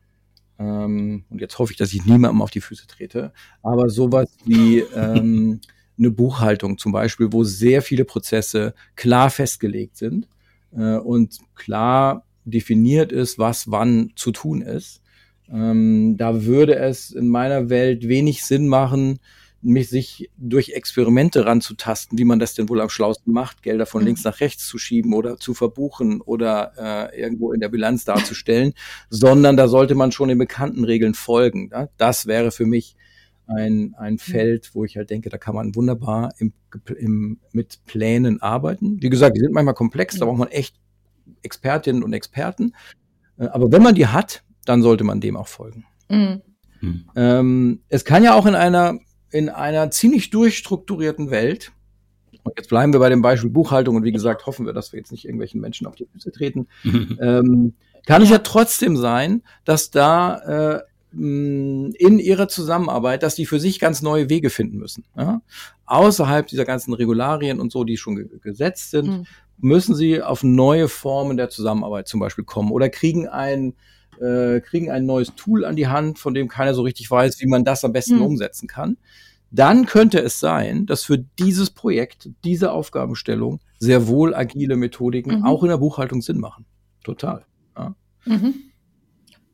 [0.60, 4.80] ähm, und jetzt hoffe ich, dass ich niemandem auf die Füße trete, aber sowas wie
[4.80, 5.62] ähm,
[5.98, 10.28] eine Buchhaltung zum Beispiel, wo sehr viele Prozesse klar festgelegt sind
[10.76, 15.02] äh, und klar definiert ist, was wann zu tun ist.
[15.50, 19.20] Ähm, da würde es in meiner Welt wenig Sinn machen,
[19.62, 24.02] mich sich durch Experimente ranzutasten, wie man das denn wohl am schlausten macht, Gelder von
[24.02, 24.08] mhm.
[24.08, 28.74] links nach rechts zu schieben oder zu verbuchen oder äh, irgendwo in der Bilanz darzustellen,
[29.10, 31.70] sondern da sollte man schon den bekannten Regeln folgen.
[31.72, 31.89] Ja?
[31.98, 32.96] Das wäre für mich
[33.48, 34.20] ein, ein mhm.
[34.20, 36.54] Feld, wo ich halt denke, da kann man wunderbar im,
[36.98, 39.02] im, mit Plänen arbeiten.
[39.02, 40.76] Wie gesagt, die sind manchmal komplex, da braucht man echt
[41.41, 42.74] Expertinnen und Experten.
[43.38, 45.86] Äh, aber wenn man die hat, dann sollte man dem auch folgen.
[46.10, 46.41] Mhm.
[47.15, 49.00] Ähm, es kann ja auch in einer
[49.32, 51.72] in einer ziemlich durchstrukturierten Welt,
[52.44, 55.00] und jetzt bleiben wir bei dem Beispiel Buchhaltung und wie gesagt, hoffen wir, dass wir
[55.00, 56.68] jetzt nicht irgendwelchen Menschen auf die Füße treten,
[57.22, 57.74] ähm,
[58.06, 60.82] kann es ja trotzdem sein, dass da äh,
[61.13, 65.04] in ihrer Zusammenarbeit, dass die für sich ganz neue Wege finden müssen.
[65.16, 65.42] Ja?
[65.86, 69.26] Außerhalb dieser ganzen Regularien und so, die schon ge gesetzt sind, mhm.
[69.58, 73.74] müssen sie auf neue Formen der Zusammenarbeit zum Beispiel kommen oder kriegen ein
[74.21, 77.47] äh, kriegen ein neues Tool an die Hand, von dem keiner so richtig weiß, wie
[77.47, 78.23] man das am besten mhm.
[78.23, 78.97] umsetzen kann.
[79.49, 85.45] Dann könnte es sein, dass für dieses Projekt, diese Aufgabenstellung sehr wohl agile Methodiken mhm.
[85.45, 86.65] auch in der Buchhaltung Sinn machen.
[87.03, 87.45] Total.
[87.77, 87.95] Ja.
[88.25, 88.56] Mhm.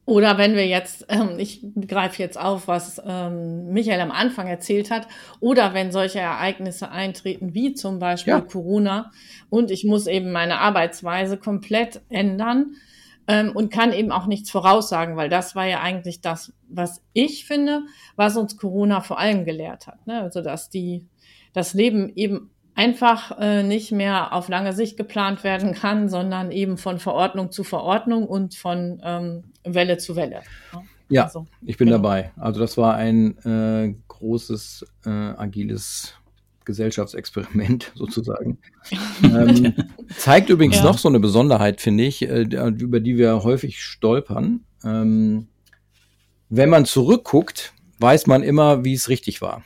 [0.06, 4.92] Oder wenn wir jetzt, ähm, ich greife jetzt auf, was ähm, Michael am Anfang erzählt
[4.92, 5.08] hat,
[5.40, 8.42] oder wenn solche Ereignisse eintreten, wie zum Beispiel ja.
[8.42, 9.12] Corona,
[9.50, 12.76] und ich muss eben meine Arbeitsweise komplett ändern,
[13.28, 17.46] ähm, und kann eben auch nichts voraussagen, weil das war ja eigentlich das, was ich
[17.46, 17.84] finde,
[18.16, 20.06] was uns Corona vor allem gelehrt hat.
[20.08, 20.22] Ne?
[20.22, 21.08] Also dass die
[21.54, 26.78] das Leben eben einfach äh, nicht mehr auf lange Sicht geplant werden kann, sondern eben
[26.78, 30.42] von Verordnung zu Verordnung und von ähm, Welle zu Welle.
[30.74, 30.82] Ne?
[31.10, 31.98] Ja, also, ich bin genau.
[31.98, 32.32] dabei.
[32.38, 36.16] Also das war ein äh, großes äh, agiles
[36.66, 38.60] Gesellschaftsexperiment sozusagen.
[39.24, 39.74] ähm,
[40.18, 40.84] zeigt übrigens ja.
[40.84, 44.62] noch so eine Besonderheit, finde ich, äh, über die wir häufig stolpern.
[44.84, 45.48] Ähm,
[46.50, 49.64] wenn man zurückguckt, weiß man immer, wie es richtig war.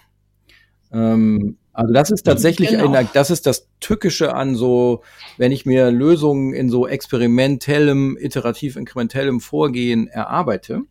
[0.92, 2.92] Ähm, also das ist tatsächlich, genau.
[2.92, 5.04] eine, das ist das Tückische an so,
[5.38, 10.82] wenn ich mir Lösungen in so experimentellem, iterativ inkrementellem Vorgehen erarbeite,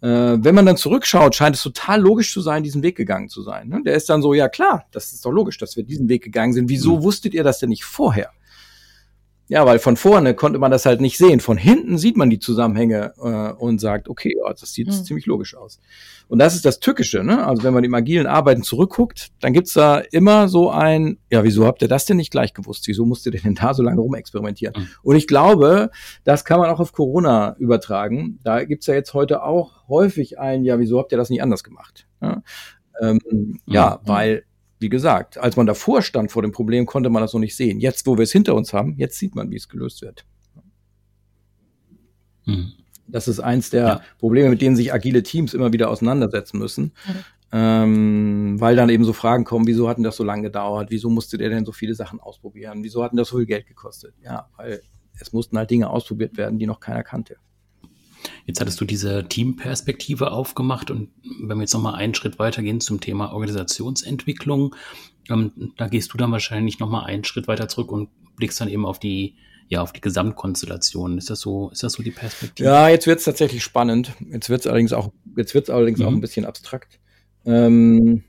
[0.00, 3.68] wenn man dann zurückschaut, scheint es total logisch zu sein, diesen Weg gegangen zu sein.
[3.68, 3.82] Ne?
[3.84, 6.52] Der ist dann so, ja klar, das ist doch logisch, dass wir diesen Weg gegangen
[6.52, 6.68] sind.
[6.68, 7.02] Wieso mhm.
[7.02, 8.30] wusstet ihr das denn nicht vorher?
[9.48, 11.38] Ja, weil von vorne konnte man das halt nicht sehen.
[11.38, 15.04] Von hinten sieht man die Zusammenhänge äh, und sagt, okay, oh, das sieht mhm.
[15.04, 15.80] ziemlich logisch aus.
[16.26, 17.46] Und das ist das Tückische, ne?
[17.46, 21.64] Also wenn man im agilen Arbeiten zurückguckt, dann gibt's da immer so ein, ja, wieso
[21.64, 22.88] habt ihr das denn nicht gleich gewusst?
[22.88, 24.74] Wieso musst ihr denn da so lange rumexperimentieren?
[24.76, 24.88] Mhm.
[25.02, 25.90] Und ich glaube,
[26.24, 28.40] das kann man auch auf Corona übertragen.
[28.42, 31.62] Da gibt's ja jetzt heute auch häufig ein, ja, wieso habt ihr das nicht anders
[31.62, 32.08] gemacht?
[32.20, 32.42] Ja,
[33.00, 33.60] ähm, mhm.
[33.66, 34.42] ja weil
[34.78, 37.80] wie gesagt, als man davor stand vor dem Problem, konnte man das noch nicht sehen.
[37.80, 40.24] Jetzt, wo wir es hinter uns haben, jetzt sieht man, wie es gelöst wird.
[42.44, 42.72] Mhm.
[43.08, 44.00] Das ist eins der ja.
[44.18, 46.92] Probleme, mit denen sich agile Teams immer wieder auseinandersetzen müssen.
[47.06, 47.14] Mhm.
[47.52, 50.90] Ähm, weil dann eben so Fragen kommen, wieso hat denn das so lange gedauert?
[50.90, 52.82] Wieso musste der denn so viele Sachen ausprobieren?
[52.82, 54.14] Wieso hat denn das so viel Geld gekostet?
[54.22, 54.82] Ja, weil
[55.18, 57.36] es mussten halt Dinge ausprobiert werden, die noch keiner kannte.
[58.46, 63.00] Jetzt hattest du diese Teamperspektive aufgemacht und wenn wir jetzt nochmal einen Schritt weitergehen zum
[63.00, 64.74] Thema Organisationsentwicklung,
[65.30, 68.86] ähm, da gehst du dann wahrscheinlich nochmal einen Schritt weiter zurück und blickst dann eben
[68.86, 69.36] auf die,
[69.68, 71.18] ja, auf die Gesamtkonstellation.
[71.18, 72.68] Ist das so, ist das so die Perspektive?
[72.68, 74.12] Ja, jetzt wird es tatsächlich spannend.
[74.30, 76.06] Jetzt wird es allerdings auch, jetzt wird allerdings mhm.
[76.06, 77.00] auch ein bisschen abstrakt.
[77.44, 78.24] Ähm,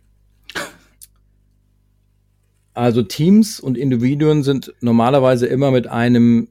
[2.74, 6.50] also Teams und Individuen sind normalerweise immer mit einem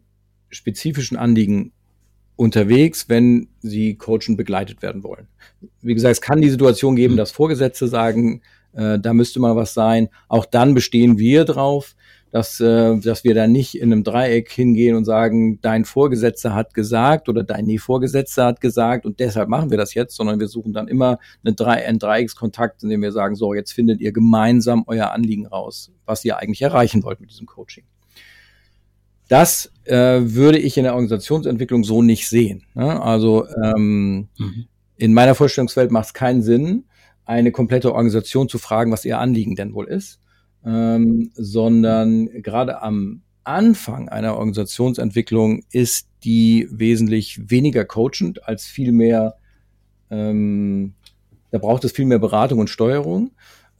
[0.49, 1.73] spezifischen Anliegen
[2.37, 5.27] unterwegs, wenn sie coachen begleitet werden wollen.
[5.81, 7.19] Wie gesagt, es kann die Situation geben, mhm.
[7.19, 8.43] dass Vorgesetzte sagen,
[8.75, 10.09] äh, da müsste mal was sein.
[10.29, 11.97] Auch dann bestehen wir drauf,
[12.31, 16.75] dass, äh, dass wir da nicht in einem Dreieck hingehen und sagen, dein Vorgesetzter hat
[16.75, 20.49] gesagt oder dein nee, Vorgesetzter hat gesagt und deshalb machen wir das jetzt, sondern wir
[20.49, 24.13] suchen dann immer eine Drei einen Dreieckskontakt, in dem wir sagen, so, jetzt findet ihr
[24.13, 27.85] gemeinsam euer Anliegen raus, was ihr eigentlich erreichen wollt mit diesem Coaching.
[29.29, 32.65] Das äh, würde ich in der Organisationsentwicklung so nicht sehen.
[32.75, 33.03] Ne?
[33.03, 34.67] Also ähm, mhm.
[34.97, 36.85] in meiner Vorstellungswelt macht es keinen Sinn,
[37.25, 40.21] eine komplette Organisation zu fragen, was ihr Anliegen denn wohl ist,
[40.65, 49.37] ähm, sondern gerade am Anfang einer Organisationsentwicklung ist die wesentlich weniger coachend als viel mehr,
[50.11, 50.95] ähm,
[51.53, 53.31] da braucht es viel mehr Beratung und Steuerung.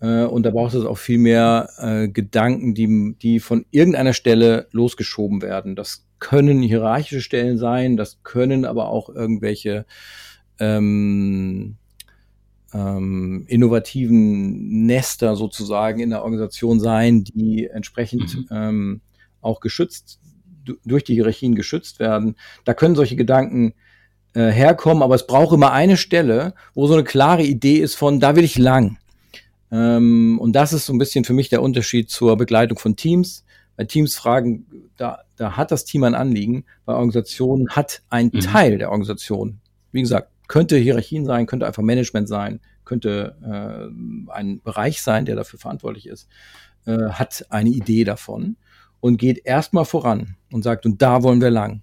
[0.01, 4.69] Äh, und da braucht es auch viel mehr äh, Gedanken, die, die von irgendeiner Stelle
[4.71, 5.77] losgeschoben werden.
[5.77, 9.87] Das können hierarchische Stellen sein, das können aber auch irgendwelche
[10.59, 11.77] ähm,
[12.73, 18.47] ähm, innovativen Nester sozusagen in der Organisation sein, die entsprechend mhm.
[18.51, 19.01] ähm,
[19.41, 20.21] auch geschützt
[20.85, 22.35] durch die Hierarchien geschützt werden.
[22.65, 23.75] Da können solche Gedanken
[24.35, 28.19] äh, herkommen, aber es braucht immer eine Stelle, wo so eine klare Idee ist von,
[28.19, 28.99] da will ich lang.
[29.71, 33.45] Ähm, und das ist so ein bisschen für mich der Unterschied zur Begleitung von Teams.
[33.77, 36.65] Bei Teams fragen, da, da hat das Team ein Anliegen.
[36.85, 38.41] Bei Organisationen hat ein mhm.
[38.41, 39.61] Teil der Organisation,
[39.93, 45.37] wie gesagt, könnte Hierarchien sein, könnte einfach Management sein, könnte äh, ein Bereich sein, der
[45.37, 46.29] dafür verantwortlich ist,
[46.87, 48.57] äh, hat eine Idee davon
[49.01, 51.83] und geht erstmal voran und sagt, und da wollen wir lang.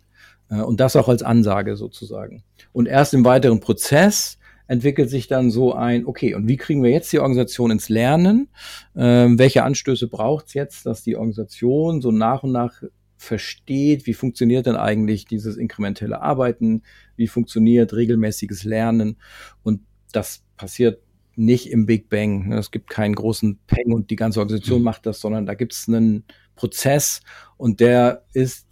[0.49, 2.43] Äh, und das auch als Ansage sozusagen.
[2.71, 6.91] Und erst im weiteren Prozess entwickelt sich dann so ein, okay, und wie kriegen wir
[6.91, 8.49] jetzt die Organisation ins Lernen?
[8.95, 12.81] Ähm, welche Anstöße braucht es jetzt, dass die Organisation so nach und nach
[13.17, 16.83] versteht, wie funktioniert denn eigentlich dieses inkrementelle Arbeiten,
[17.15, 19.17] wie funktioniert regelmäßiges Lernen.
[19.63, 21.01] Und das passiert
[21.35, 22.51] nicht im Big Bang.
[22.51, 24.85] Es gibt keinen großen Peng und die ganze Organisation mhm.
[24.85, 27.21] macht das, sondern da gibt es einen Prozess
[27.57, 28.67] und der ist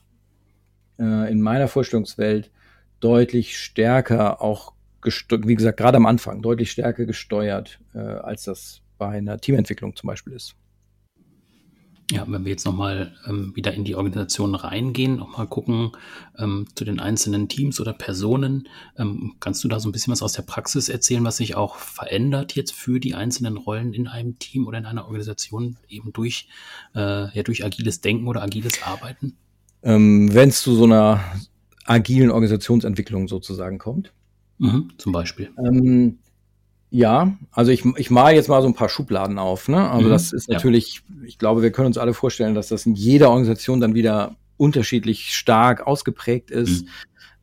[0.99, 2.51] äh, in meiner Vorstellungswelt
[2.99, 4.73] deutlich stärker auch
[5.03, 10.07] wie gesagt, gerade am Anfang deutlich stärker gesteuert, äh, als das bei einer Teamentwicklung zum
[10.07, 10.55] Beispiel ist.
[12.11, 15.91] Ja, wenn wir jetzt nochmal ähm, wieder in die Organisation reingehen, nochmal gucken
[16.37, 20.21] ähm, zu den einzelnen Teams oder Personen, ähm, kannst du da so ein bisschen was
[20.21, 24.37] aus der Praxis erzählen, was sich auch verändert jetzt für die einzelnen Rollen in einem
[24.39, 26.49] Team oder in einer Organisation eben durch,
[26.95, 29.37] äh, ja, durch agiles Denken oder agiles Arbeiten?
[29.81, 31.23] Ähm, wenn es zu so einer
[31.85, 34.11] agilen Organisationsentwicklung sozusagen kommt.
[34.61, 35.49] Mhm, zum Beispiel.
[35.57, 36.19] Ähm,
[36.91, 39.67] ja, also ich, ich male jetzt mal so ein paar Schubladen auf.
[39.67, 39.89] Ne?
[39.89, 41.25] Also mhm, das ist natürlich, ja.
[41.25, 45.33] ich glaube, wir können uns alle vorstellen, dass das in jeder Organisation dann wieder unterschiedlich
[45.33, 46.83] stark ausgeprägt ist.
[46.83, 46.89] Mhm.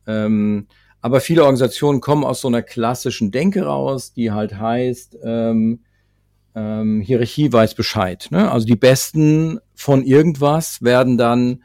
[0.07, 0.67] Ähm,
[1.01, 5.79] aber viele Organisationen kommen aus so einer klassischen Denke raus, die halt heißt, ähm,
[6.55, 8.27] ähm, Hierarchie weiß Bescheid.
[8.31, 8.49] Ne?
[8.49, 11.63] Also die Besten von irgendwas werden dann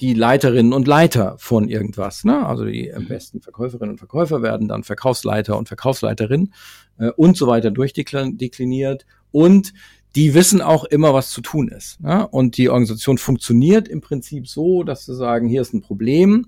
[0.00, 2.24] die Leiterinnen und Leiter von irgendwas.
[2.24, 2.46] Ne?
[2.46, 6.52] Also die am besten Verkäuferinnen und Verkäufer werden dann Verkaufsleiter und Verkaufsleiterin
[6.98, 9.06] äh, und so weiter durchdekliniert.
[9.30, 9.72] Und
[10.16, 12.00] die wissen auch immer, was zu tun ist.
[12.00, 12.26] Ne?
[12.28, 16.46] Und die Organisation funktioniert im Prinzip so, dass sie sagen, hier ist ein Problem,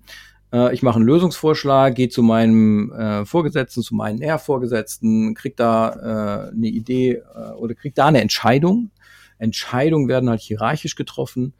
[0.52, 6.48] äh, ich mache einen Lösungsvorschlag, gehe zu meinem äh, Vorgesetzten, zu meinen Nährvorgesetzten, krieg da
[6.48, 8.90] äh, eine Idee äh, oder krieg da eine Entscheidung.
[9.38, 11.54] Entscheidungen werden halt hierarchisch getroffen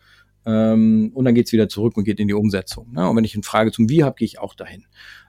[0.44, 2.92] ähm, und dann geht's wieder zurück und geht in die Umsetzung.
[2.92, 3.09] Ne?
[3.09, 4.85] Und wenn ich eine Frage zum Wie habe, gehe ich auch dahin.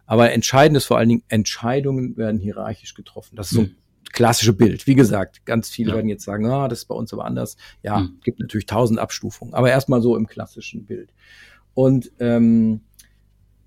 [0.06, 3.36] Aber entscheidend ist vor allen Dingen, Entscheidungen werden hierarchisch getroffen.
[3.36, 4.12] Das ist so ein mhm.
[4.12, 4.88] klassische Bild.
[4.88, 5.96] Wie gesagt, ganz viele ja.
[5.96, 7.58] werden jetzt sagen, ah, das ist bei uns aber anders.
[7.84, 8.20] Ja, mhm.
[8.24, 11.14] gibt natürlich tausend Abstufungen, aber erstmal so im klassischen Bild.
[11.74, 12.82] Und ähm,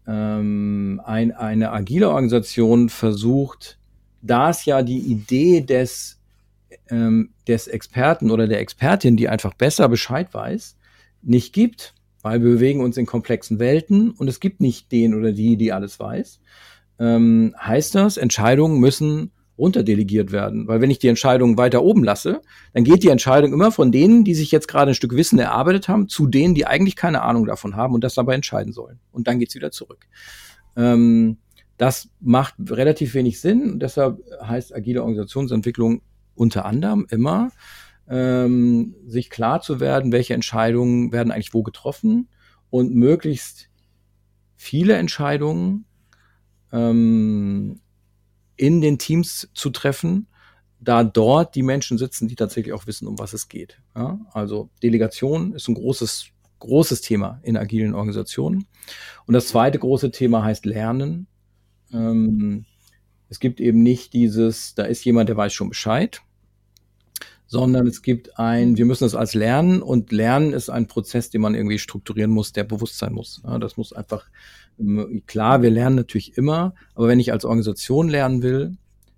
[0.06, 3.78] ähm, ein, eine agile Organisation versucht,
[4.22, 6.20] da es ja die Idee des,
[6.90, 10.75] ähm, des Experten oder der Expertin, die einfach besser Bescheid weiß,
[11.26, 15.32] nicht gibt, weil wir bewegen uns in komplexen Welten und es gibt nicht den oder
[15.32, 16.40] die, die alles weiß,
[16.98, 20.68] ähm, heißt das, Entscheidungen müssen runterdelegiert werden.
[20.68, 22.42] Weil wenn ich die Entscheidung weiter oben lasse,
[22.74, 25.88] dann geht die Entscheidung immer von denen, die sich jetzt gerade ein Stück Wissen erarbeitet
[25.88, 28.98] haben, zu denen, die eigentlich keine Ahnung davon haben und das dabei entscheiden sollen.
[29.12, 30.06] Und dann geht's wieder zurück.
[30.76, 31.38] Ähm,
[31.78, 36.02] das macht relativ wenig Sinn und deshalb heißt agile Organisationsentwicklung
[36.34, 37.50] unter anderem immer,
[38.08, 42.28] ähm, sich klar zu werden, welche Entscheidungen werden eigentlich wo getroffen
[42.70, 43.68] und möglichst
[44.54, 45.84] viele Entscheidungen
[46.72, 47.80] ähm,
[48.56, 50.28] in den Teams zu treffen,
[50.80, 53.80] da dort die Menschen sitzen, die tatsächlich auch wissen, um was es geht.
[53.94, 54.18] Ja?
[54.32, 58.66] Also Delegation ist ein großes, großes Thema in agilen Organisationen.
[59.26, 61.26] Und das zweite große Thema heißt Lernen.
[61.92, 62.66] Ähm,
[63.28, 66.22] es gibt eben nicht dieses, da ist jemand, der weiß schon Bescheid,
[67.46, 71.40] sondern es gibt ein, wir müssen es als lernen und Lernen ist ein Prozess, den
[71.40, 73.40] man irgendwie strukturieren muss, der bewusst sein muss.
[73.44, 74.24] Ja, das muss einfach,
[74.78, 78.76] ähm, klar, wir lernen natürlich immer, aber wenn ich als Organisation lernen will,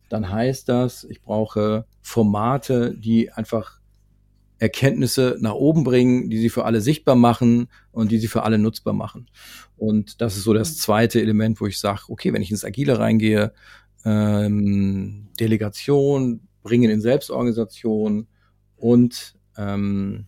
[0.08, 3.78] dann heißt das, ich brauche Formate, die einfach
[4.58, 8.58] Erkenntnisse nach oben bringen, die sie für alle sichtbar machen und die sie für alle
[8.58, 9.28] nutzbar machen.
[9.76, 12.98] Und das ist so das zweite Element, wo ich sage, okay, wenn ich ins Agile
[12.98, 13.52] reingehe,
[14.04, 18.26] ähm, Delegation, Bringen in Selbstorganisation
[18.76, 20.26] und ähm,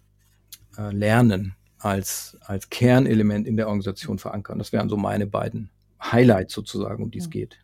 [0.76, 4.58] äh, Lernen als, als Kernelement in der Organisation verankern.
[4.58, 5.70] Das wären so meine beiden
[6.02, 7.30] Highlights sozusagen, um die es ja.
[7.30, 7.58] geht.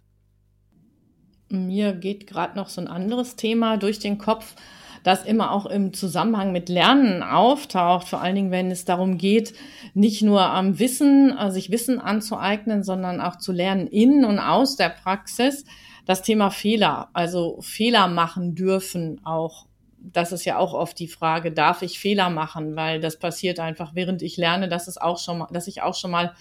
[1.48, 4.57] Mir geht gerade noch so ein anderes Thema durch den Kopf,
[5.05, 9.55] das immer auch im Zusammenhang mit Lernen auftaucht, vor allen Dingen, wenn es darum geht,
[9.94, 14.74] nicht nur am Wissen, äh, sich Wissen anzueignen, sondern auch zu lernen in und aus
[14.74, 15.64] der Praxis
[16.07, 19.66] das Thema Fehler, also Fehler machen dürfen auch
[20.12, 22.77] das ist ja auch oft die Frage, darf ich Fehler machen?
[22.77, 25.95] Weil das passiert einfach, während ich lerne, dass es auch schon mal, dass ich auch
[25.95, 26.35] schon mal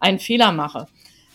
[0.00, 0.86] einen Fehler mache.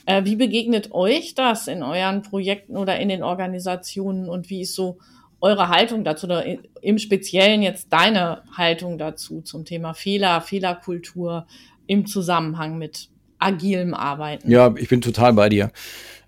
[0.06, 4.76] Äh, wie begegnet euch das in euren Projekten oder in den Organisationen und wie ist
[4.76, 4.98] so
[5.40, 6.46] eure Haltung dazu oder
[6.82, 11.48] im Speziellen jetzt deine Haltung dazu zum Thema Fehler, Fehlerkultur
[11.88, 14.50] im Zusammenhang mit agilem Arbeiten?
[14.52, 15.72] Ja, ich bin total bei dir.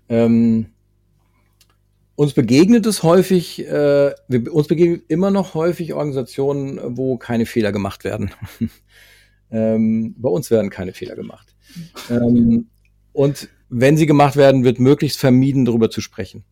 [0.08, 0.73] Ähm,
[2.16, 7.72] uns begegnet es häufig, äh, wir, uns begegnet immer noch häufig Organisationen, wo keine Fehler
[7.72, 8.30] gemacht werden.
[9.50, 11.54] ähm, bei uns werden keine Fehler gemacht.
[12.10, 12.68] Ähm,
[13.12, 16.44] und wenn sie gemacht werden, wird möglichst vermieden, darüber zu sprechen.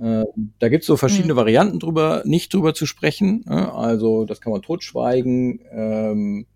[0.00, 0.24] Äh,
[0.58, 1.38] da gibt es so verschiedene mhm.
[1.38, 3.44] Varianten drüber, nicht drüber zu sprechen.
[3.46, 3.72] Ne?
[3.72, 5.60] Also das kann man totschweigen.
[5.70, 6.46] Ähm,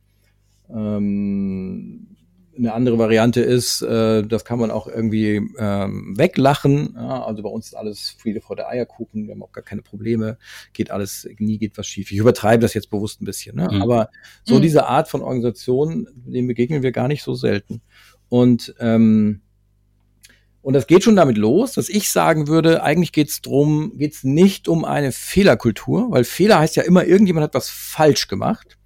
[0.70, 2.17] ähm,
[2.58, 6.94] eine andere Variante ist, äh, das kann man auch irgendwie ähm, weglachen.
[6.96, 7.24] Ja?
[7.24, 10.38] Also bei uns ist alles Friede vor der Eierkuchen, wir haben auch gar keine Probleme,
[10.72, 12.10] geht alles, nie geht was schief.
[12.10, 13.68] Ich übertreibe das jetzt bewusst ein bisschen, ne?
[13.70, 13.82] Mhm.
[13.82, 14.10] aber
[14.44, 14.62] so mhm.
[14.62, 17.80] diese Art von Organisation, dem begegnen wir gar nicht so selten.
[18.28, 19.40] Und ähm,
[20.60, 24.14] und das geht schon damit los, dass ich sagen würde, eigentlich geht es drum, geht
[24.14, 28.77] es nicht um eine Fehlerkultur, weil Fehler heißt ja immer, irgendjemand hat was falsch gemacht.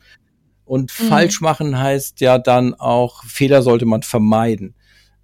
[0.72, 1.04] Und mhm.
[1.04, 4.74] falsch machen heißt ja dann auch, Fehler sollte man vermeiden.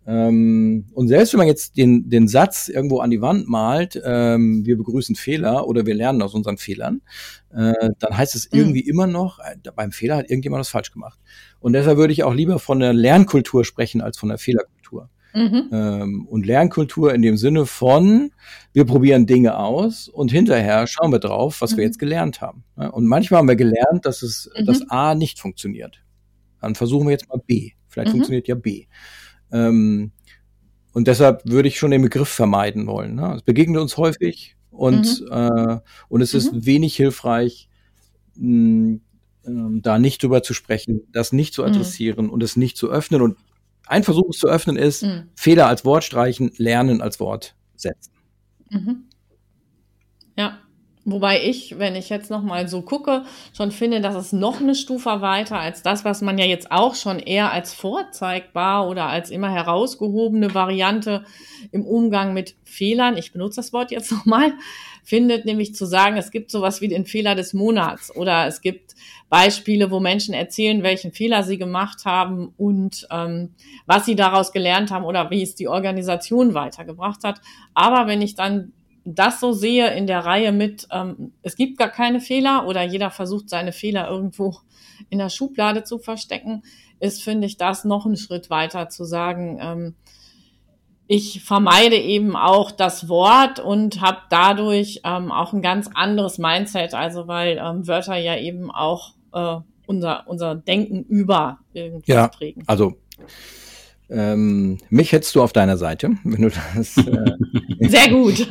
[0.06, 4.66] Ähm, und selbst wenn man jetzt den, den Satz irgendwo an die Wand malt, ähm,
[4.66, 7.00] wir begrüßen Fehler oder wir lernen aus unseren Fehlern,
[7.50, 8.58] äh, dann heißt es mhm.
[8.58, 11.18] irgendwie immer noch, äh, beim Fehler hat irgendjemand was falsch gemacht.
[11.60, 14.77] Und deshalb würde ich auch lieber von der Lernkultur sprechen als von der Fehlerkultur.
[15.34, 15.68] Mhm.
[15.72, 18.30] Ähm, und Lernkultur in dem Sinne von,
[18.72, 21.76] wir probieren Dinge aus und hinterher schauen wir drauf, was mhm.
[21.76, 22.64] wir jetzt gelernt haben.
[22.76, 24.66] Und manchmal haben wir gelernt, dass es mhm.
[24.66, 26.02] das A nicht funktioniert.
[26.60, 27.72] Dann versuchen wir jetzt mal B.
[27.88, 28.12] Vielleicht mhm.
[28.12, 28.86] funktioniert ja B.
[29.52, 30.12] Ähm,
[30.92, 33.14] und deshalb würde ich schon den Begriff vermeiden wollen.
[33.14, 33.34] Ne?
[33.36, 35.32] Es begegnet uns häufig und, mhm.
[35.32, 36.66] äh, und es ist mhm.
[36.66, 37.68] wenig hilfreich,
[38.36, 38.98] mh,
[39.44, 43.22] äh, da nicht drüber zu sprechen, das nicht zu adressieren und es nicht zu öffnen.
[43.22, 43.36] Und
[43.88, 45.30] ein Versuch, es zu öffnen, ist mhm.
[45.34, 48.12] Fehler als Wort streichen, Lernen als Wort setzen.
[48.70, 49.08] Mhm.
[50.36, 50.58] Ja.
[51.04, 53.24] Wobei ich, wenn ich jetzt noch mal so gucke,
[53.56, 56.94] schon finde, dass es noch eine Stufe weiter als das, was man ja jetzt auch
[56.94, 61.24] schon eher als vorzeigbar oder als immer herausgehobene Variante
[61.72, 64.52] im Umgang mit Fehlern, ich benutze das Wort jetzt noch mal,
[65.02, 68.94] findet, nämlich zu sagen, es gibt sowas wie den Fehler des Monats oder es gibt
[69.30, 73.54] Beispiele, wo Menschen erzählen, welchen Fehler sie gemacht haben und ähm,
[73.86, 77.40] was sie daraus gelernt haben oder wie es die Organisation weitergebracht hat.
[77.74, 78.72] Aber wenn ich dann
[79.04, 83.10] das so sehe in der Reihe mit, ähm, es gibt gar keine Fehler oder jeder
[83.10, 84.56] versucht seine Fehler irgendwo
[85.10, 86.62] in der Schublade zu verstecken,
[87.00, 89.94] ist, finde ich, das noch einen Schritt weiter zu sagen, ähm,
[91.10, 96.92] ich vermeide eben auch das Wort und habe dadurch ähm, auch ein ganz anderes Mindset,
[96.92, 99.56] also weil ähm, Wörter ja eben auch äh,
[99.86, 102.62] unser, unser Denken über irgendwas ja, prägen.
[102.66, 102.98] Also
[104.10, 106.96] ähm, mich hättest du auf deiner Seite, wenn du das.
[106.96, 107.34] Äh,
[107.88, 108.48] Sehr gut.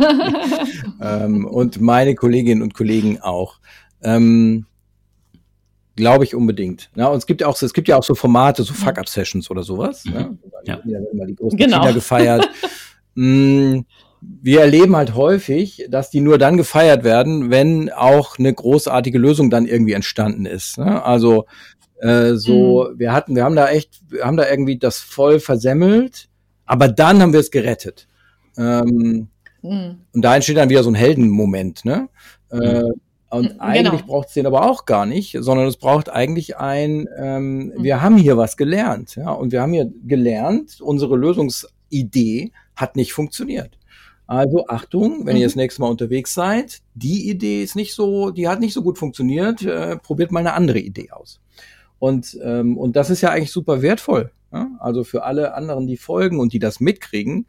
[1.02, 3.60] ähm, und meine Kolleginnen und Kollegen auch.
[4.04, 4.65] Ähm,
[5.96, 6.91] Glaube ich unbedingt.
[6.96, 9.63] Ja, und es gibt ja auch, es gibt ja auch so Formate, so Fuck-Up-Sessions oder
[9.63, 10.06] sowas.
[10.06, 10.13] Mhm.
[10.13, 10.38] Ne?
[10.65, 10.80] Ja.
[10.86, 11.00] Ja.
[11.15, 11.78] mal die großen genau.
[11.80, 12.48] Kinder gefeiert.
[13.15, 13.80] mm,
[14.22, 19.50] wir erleben halt häufig, dass die nur dann gefeiert werden, wenn auch eine großartige Lösung
[19.50, 20.78] dann irgendwie entstanden ist.
[20.78, 21.04] Ne?
[21.04, 21.48] Also
[21.99, 22.99] äh, so, mhm.
[22.99, 26.29] wir hatten, wir haben da echt, wir haben da irgendwie das voll versemmelt,
[26.65, 28.07] aber dann haben wir es gerettet.
[28.57, 29.29] Ähm,
[29.62, 29.99] mhm.
[30.13, 32.10] Und da entsteht dann wieder so ein Heldenmoment, ne?
[32.51, 32.93] Äh, mhm.
[33.29, 33.63] und genau.
[33.63, 37.83] eigentlich braucht es den aber auch gar nicht, sondern es braucht eigentlich ein, ähm, mhm.
[37.83, 43.13] wir haben hier was gelernt, ja, und wir haben hier gelernt, unsere Lösungsidee hat nicht
[43.13, 43.77] funktioniert.
[44.27, 45.41] Also Achtung, wenn mhm.
[45.41, 48.83] ihr das nächste Mal unterwegs seid, die Idee ist nicht so, die hat nicht so
[48.83, 51.39] gut funktioniert, äh, probiert mal eine andere Idee aus.
[51.99, 54.31] Und, ähm, und das ist ja eigentlich super wertvoll.
[54.51, 54.69] Ja?
[54.79, 57.47] Also für alle anderen, die folgen und die das mitkriegen,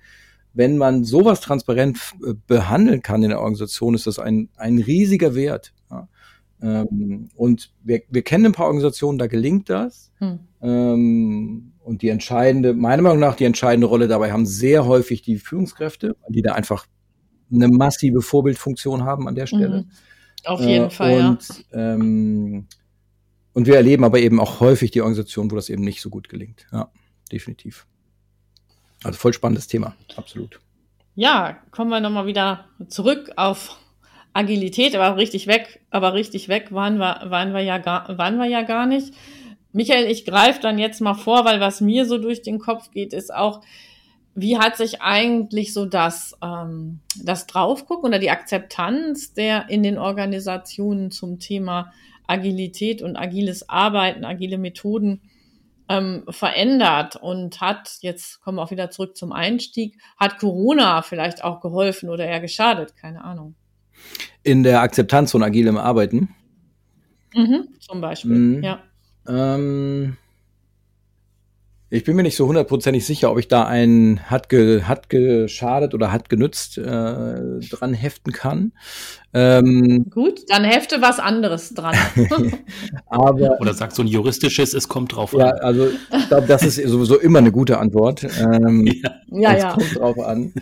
[0.55, 5.35] wenn man sowas transparent äh, behandeln kann in der Organisation, ist das ein, ein riesiger
[5.35, 5.73] Wert.
[5.91, 6.09] Ja?
[6.61, 10.11] Ähm, und wir, wir kennen ein paar Organisationen, da gelingt das.
[10.19, 10.39] Hm.
[10.61, 15.37] Ähm, und die entscheidende, meiner Meinung nach, die entscheidende Rolle dabei haben sehr häufig die
[15.37, 16.87] Führungskräfte, die da einfach
[17.53, 19.83] eine massive Vorbildfunktion haben an der Stelle.
[19.83, 19.91] Mhm.
[20.45, 21.29] Auf jeden äh, Fall.
[21.31, 21.95] Und, ja.
[21.95, 22.67] ähm,
[23.53, 26.29] und wir erleben aber eben auch häufig die Organisationen, wo das eben nicht so gut
[26.29, 26.67] gelingt.
[26.73, 26.91] Ja,
[27.33, 27.87] definitiv.
[29.03, 30.61] Also voll spannendes Thema, absolut.
[31.15, 33.77] Ja, kommen wir nochmal wieder zurück auf
[34.33, 38.47] Agilität, aber richtig weg, aber richtig weg waren wir, waren wir ja gar, waren wir
[38.47, 39.13] ja gar nicht.
[39.73, 43.13] Michael, ich greife dann jetzt mal vor, weil was mir so durch den Kopf geht,
[43.13, 43.63] ist auch,
[44.35, 49.99] wie hat sich eigentlich so das, ähm, das Draufgucken oder die Akzeptanz der in den
[49.99, 51.93] Organisationen zum Thema
[52.29, 55.23] Agilität und agiles Arbeiten, agile Methoden
[55.89, 61.43] ähm, verändert und hat, jetzt kommen wir auch wieder zurück zum Einstieg, hat Corona vielleicht
[61.43, 62.97] auch geholfen oder eher geschadet?
[62.97, 63.55] Keine Ahnung.
[64.43, 66.35] In der Akzeptanz von agilem Arbeiten?
[67.35, 68.63] Mhm, zum Beispiel, mhm.
[68.63, 68.83] ja.
[69.27, 70.17] Ähm,
[71.91, 75.95] ich bin mir nicht so hundertprozentig sicher, ob ich da ein hat, ge, hat geschadet
[75.95, 78.73] oder hat genützt äh, dran heften kann.
[79.33, 81.97] Ähm, Gut, dann hefte was anderes dran.
[83.07, 85.57] aber, oder sagt so ein juristisches, es kommt drauf ja, an.
[85.57, 88.23] Ja, also ich glaube, das ist sowieso immer eine gute Antwort.
[88.39, 88.87] Ähm,
[89.31, 89.53] ja, ja.
[89.55, 89.73] Es ja.
[89.73, 90.53] kommt drauf an.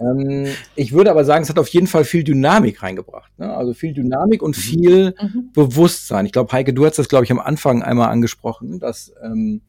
[0.00, 3.30] Ähm, ich würde aber sagen, es hat auf jeden Fall viel Dynamik reingebracht.
[3.38, 3.54] Ne?
[3.54, 4.60] Also viel Dynamik und mhm.
[4.60, 5.52] viel mhm.
[5.52, 6.26] Bewusstsein.
[6.26, 9.60] Ich glaube, Heike, du hast das, glaube ich, am Anfang einmal angesprochen, dass ähm,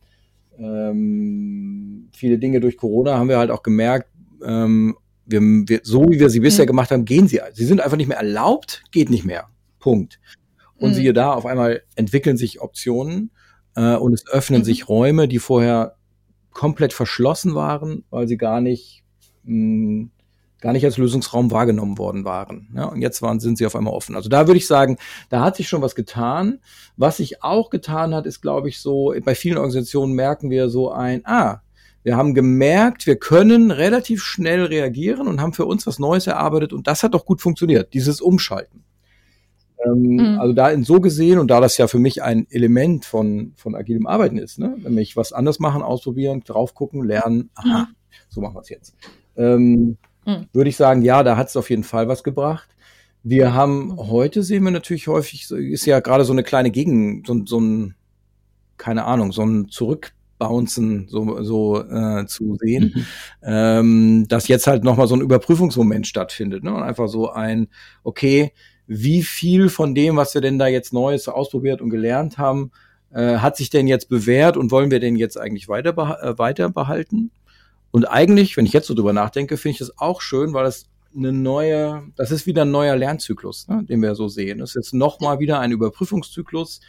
[0.57, 4.09] ähm, viele Dinge durch Corona haben wir halt auch gemerkt,
[4.45, 4.95] ähm,
[5.25, 6.67] wir, wir, so wie wir sie bisher mhm.
[6.67, 7.39] gemacht haben, gehen sie.
[7.53, 9.47] Sie sind einfach nicht mehr erlaubt, geht nicht mehr.
[9.79, 10.19] Punkt.
[10.75, 10.95] Und mhm.
[10.95, 13.31] siehe da, auf einmal entwickeln sich Optionen
[13.75, 14.65] äh, und es öffnen mhm.
[14.65, 15.95] sich Räume, die vorher
[16.51, 19.03] komplett verschlossen waren, weil sie gar nicht
[19.43, 20.09] mh,
[20.63, 22.69] gar nicht als Lösungsraum wahrgenommen worden waren.
[22.73, 24.15] Ja, und jetzt waren, sind sie auf einmal offen.
[24.15, 24.97] Also da würde ich sagen,
[25.29, 26.59] da hat sich schon was getan.
[26.95, 30.89] Was sich auch getan hat, ist, glaube ich, so, bei vielen Organisationen merken wir so
[30.89, 31.61] ein, ah,
[32.03, 36.71] wir haben gemerkt, wir können relativ schnell reagieren und haben für uns was Neues erarbeitet
[36.71, 38.85] und das hat doch gut funktioniert, dieses Umschalten.
[39.85, 40.39] Ähm, mhm.
[40.39, 43.75] Also da in so gesehen und da das ja für mich ein Element von, von
[43.75, 44.77] agilem Arbeiten ist, ne?
[44.81, 47.95] nämlich was anders machen, ausprobieren, drauf gucken, lernen, aha, mhm.
[48.29, 48.95] so machen wir es jetzt.
[49.35, 50.47] Ähm, mhm.
[50.53, 52.69] würde ich sagen, ja, da hat es auf jeden Fall was gebracht.
[53.23, 53.97] Wir haben mhm.
[54.09, 57.95] heute sehen wir natürlich häufig, ist ja gerade so eine kleine Gegen, so, so ein,
[58.77, 63.05] keine Ahnung, so ein Zurückbouncen so, so äh, zu sehen, mhm.
[63.43, 66.63] ähm, dass jetzt halt nochmal so ein Überprüfungsmoment stattfindet.
[66.63, 66.73] Ne?
[66.73, 67.67] Und einfach so ein,
[68.03, 68.51] okay,
[68.87, 72.71] wie viel von dem, was wir denn da jetzt Neues ausprobiert und gelernt haben,
[73.13, 76.69] äh, hat sich denn jetzt bewährt und wollen wir den jetzt eigentlich weiter, äh, weiter
[76.69, 77.31] behalten?
[77.93, 80.87] Und eigentlich, wenn ich jetzt so drüber nachdenke, finde ich das auch schön, weil das
[81.15, 84.57] eine neue, das ist wieder ein neuer Lernzyklus, ne, den wir so sehen.
[84.57, 86.81] Das ist jetzt nochmal wieder ein Überprüfungszyklus.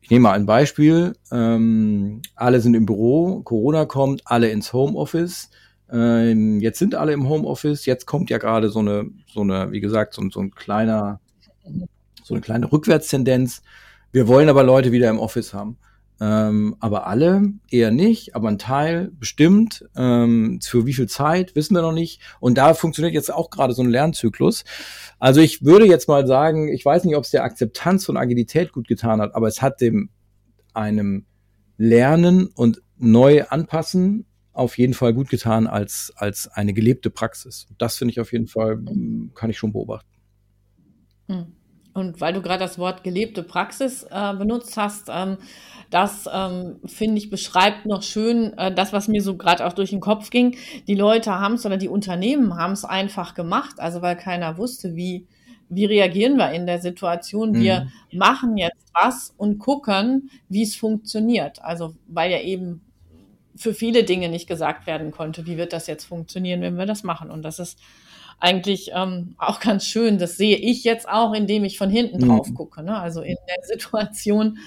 [0.00, 1.12] Ich nehme mal ein Beispiel.
[1.30, 5.48] Ähm, alle sind im Büro, Corona kommt, alle ins Homeoffice.
[5.92, 7.86] Ähm, jetzt sind alle im Homeoffice.
[7.86, 11.20] Jetzt kommt ja gerade so eine, so eine, wie gesagt, so, so ein kleiner,
[12.24, 13.62] so eine kleine Rückwärtstendenz.
[14.10, 15.76] Wir wollen aber Leute wieder im Office haben.
[16.22, 19.86] Ähm, aber alle eher nicht, aber ein Teil bestimmt.
[19.96, 22.20] Ähm, für wie viel Zeit wissen wir noch nicht.
[22.40, 24.64] Und da funktioniert jetzt auch gerade so ein Lernzyklus.
[25.18, 28.72] Also ich würde jetzt mal sagen, ich weiß nicht, ob es der Akzeptanz von Agilität
[28.72, 30.10] gut getan hat, aber es hat dem
[30.74, 31.24] einem
[31.78, 37.66] Lernen und neu anpassen auf jeden Fall gut getan als, als eine gelebte Praxis.
[37.78, 38.78] Das finde ich auf jeden Fall,
[39.34, 40.08] kann ich schon beobachten.
[41.28, 41.46] Hm.
[42.00, 45.38] Und weil du gerade das Wort gelebte Praxis äh, benutzt hast, ähm,
[45.90, 49.90] das ähm, finde ich beschreibt noch schön äh, das, was mir so gerade auch durch
[49.90, 50.56] den Kopf ging.
[50.86, 54.96] Die Leute haben es oder die Unternehmen haben es einfach gemacht, also weil keiner wusste,
[54.96, 55.26] wie
[55.70, 57.54] wie reagieren wir in der Situation.
[57.54, 58.18] Wir mhm.
[58.18, 61.62] machen jetzt was und gucken, wie es funktioniert.
[61.62, 62.82] Also weil ja eben
[63.56, 67.04] für viele Dinge nicht gesagt werden konnte, wie wird das jetzt funktionieren, wenn wir das
[67.04, 67.30] machen.
[67.30, 67.78] Und das ist
[68.40, 70.18] eigentlich ähm, auch ganz schön.
[70.18, 72.28] Das sehe ich jetzt auch, indem ich von hinten mhm.
[72.28, 72.82] drauf gucke.
[72.82, 72.98] Ne?
[72.98, 74.58] Also in der Situation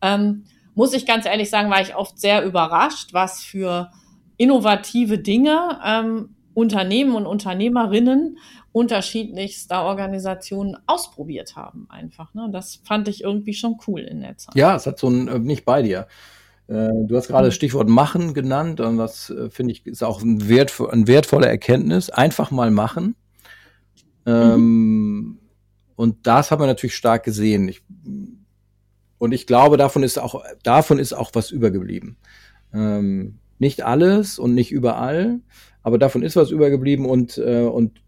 [0.00, 3.90] ähm, muss ich ganz ehrlich sagen, war ich oft sehr überrascht, was für
[4.36, 8.38] innovative Dinge ähm, Unternehmen und Unternehmerinnen
[8.72, 12.32] unterschiedlichster Organisationen ausprobiert haben einfach.
[12.34, 12.48] Ne?
[12.52, 14.54] Das fand ich irgendwie schon cool in der Zeit.
[14.54, 16.06] Ja, es hat so ein, äh, nicht bei dir.
[16.68, 17.56] Äh, du hast gerade das mhm.
[17.56, 22.08] Stichwort machen genannt und das äh, finde ich ist auch ein, wert, eine wertvolle Erkenntnis.
[22.10, 23.14] Einfach mal machen.
[24.26, 25.38] Ähm, mhm.
[25.96, 27.68] Und das haben wir natürlich stark gesehen.
[27.68, 27.82] Ich
[29.18, 32.16] und ich glaube, davon ist auch, davon ist auch was übergeblieben.
[32.74, 35.38] Ähm, nicht alles und nicht überall,
[35.84, 38.02] aber davon ist was übergeblieben und, äh, und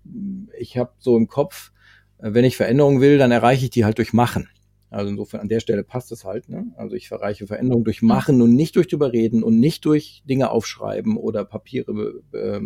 [0.59, 1.71] ich habe so im Kopf,
[2.19, 4.49] äh, wenn ich Veränderungen will, dann erreiche ich die halt durch Machen.
[4.91, 6.49] Also insofern an der Stelle passt es halt.
[6.49, 6.67] Ne?
[6.77, 10.51] Also ich erreiche Veränderungen durch Machen und nicht durch drüber reden und nicht durch Dinge
[10.51, 12.61] aufschreiben oder Papiere äh,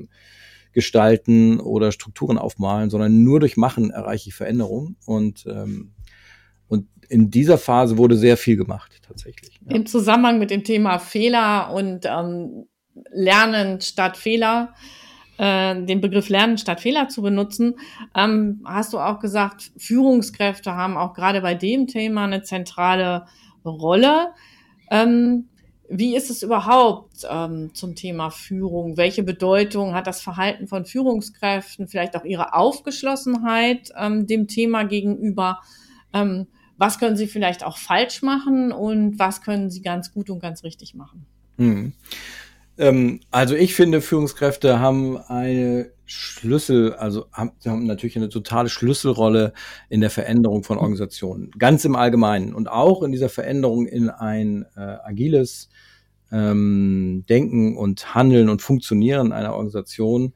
[0.79, 4.97] gestalten oder Strukturen aufmalen, sondern nur durch Machen erreiche ich Veränderungen.
[5.05, 5.93] Und ähm,
[6.68, 9.59] und in dieser Phase wurde sehr viel gemacht, tatsächlich.
[9.66, 9.74] Ja.
[9.74, 12.66] Im Zusammenhang mit dem Thema Fehler und ähm,
[13.11, 14.74] Lernen statt Fehler,
[15.39, 17.74] äh, den Begriff Lernen statt Fehler zu benutzen,
[18.14, 23.26] ähm, hast du auch gesagt, Führungskräfte haben auch gerade bei dem Thema eine zentrale
[23.64, 24.29] Rolle.
[24.91, 25.49] Ähm,
[25.91, 28.97] wie ist es überhaupt ähm, zum Thema Führung?
[28.97, 35.61] Welche Bedeutung hat das Verhalten von Führungskräften, vielleicht auch ihre Aufgeschlossenheit ähm, dem Thema gegenüber?
[36.12, 40.41] Ähm, was können sie vielleicht auch falsch machen und was können sie ganz gut und
[40.41, 41.26] ganz richtig machen?
[41.57, 41.93] Hm.
[43.31, 49.53] Also ich finde, Führungskräfte haben eine Schlüssel, also haben, haben natürlich eine totale Schlüsselrolle
[49.89, 54.64] in der Veränderung von Organisationen, ganz im Allgemeinen und auch in dieser Veränderung in ein
[54.76, 55.68] äh, agiles
[56.33, 60.33] ähm, Denken und Handeln und Funktionieren einer Organisation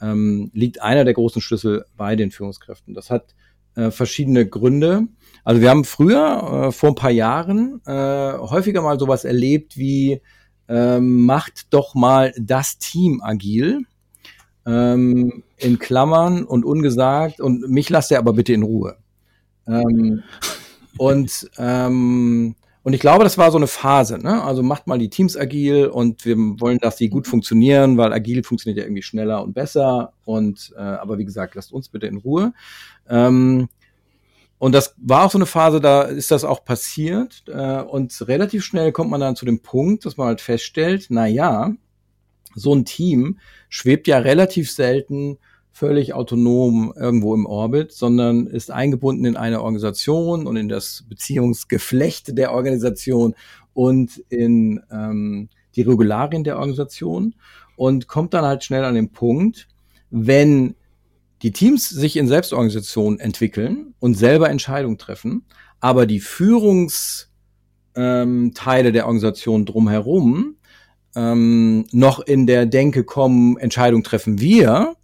[0.00, 2.94] ähm, liegt einer der großen Schlüssel bei den Führungskräften.
[2.94, 3.34] Das hat
[3.74, 5.08] äh, verschiedene Gründe.
[5.44, 10.22] Also wir haben früher, äh, vor ein paar Jahren, äh, häufiger mal sowas erlebt wie
[10.70, 13.82] ähm, macht doch mal das Team agil
[14.64, 18.96] ähm, in Klammern und ungesagt und mich lasst ihr aber bitte in Ruhe.
[19.66, 20.22] Ähm,
[20.96, 24.18] und ähm, und ich glaube, das war so eine Phase.
[24.18, 24.42] Ne?
[24.42, 28.42] Also macht mal die Teams agil und wir wollen, dass die gut funktionieren, weil agil
[28.42, 30.14] funktioniert ja irgendwie schneller und besser.
[30.24, 32.54] Und äh, aber wie gesagt, lasst uns bitte in Ruhe.
[33.06, 33.68] Ähm,
[34.60, 37.44] und das war auch so eine Phase, da ist das auch passiert.
[37.48, 41.26] Äh, und relativ schnell kommt man dann zu dem Punkt, dass man halt feststellt, na
[41.26, 41.72] ja,
[42.54, 43.38] so ein Team
[43.70, 45.38] schwebt ja relativ selten
[45.72, 52.36] völlig autonom irgendwo im Orbit, sondern ist eingebunden in eine Organisation und in das Beziehungsgeflecht
[52.36, 53.34] der Organisation
[53.72, 57.34] und in ähm, die Regularien der Organisation
[57.76, 59.68] und kommt dann halt schnell an den Punkt,
[60.10, 60.74] wenn
[61.42, 65.44] die Teams sich in Selbstorganisation entwickeln und selber Entscheidungen treffen,
[65.80, 67.28] aber die Führungsteile
[67.96, 68.52] ähm,
[68.92, 70.56] der Organisation drumherum
[71.16, 74.96] ähm, noch in der Denke kommen, Entscheidungen treffen wir,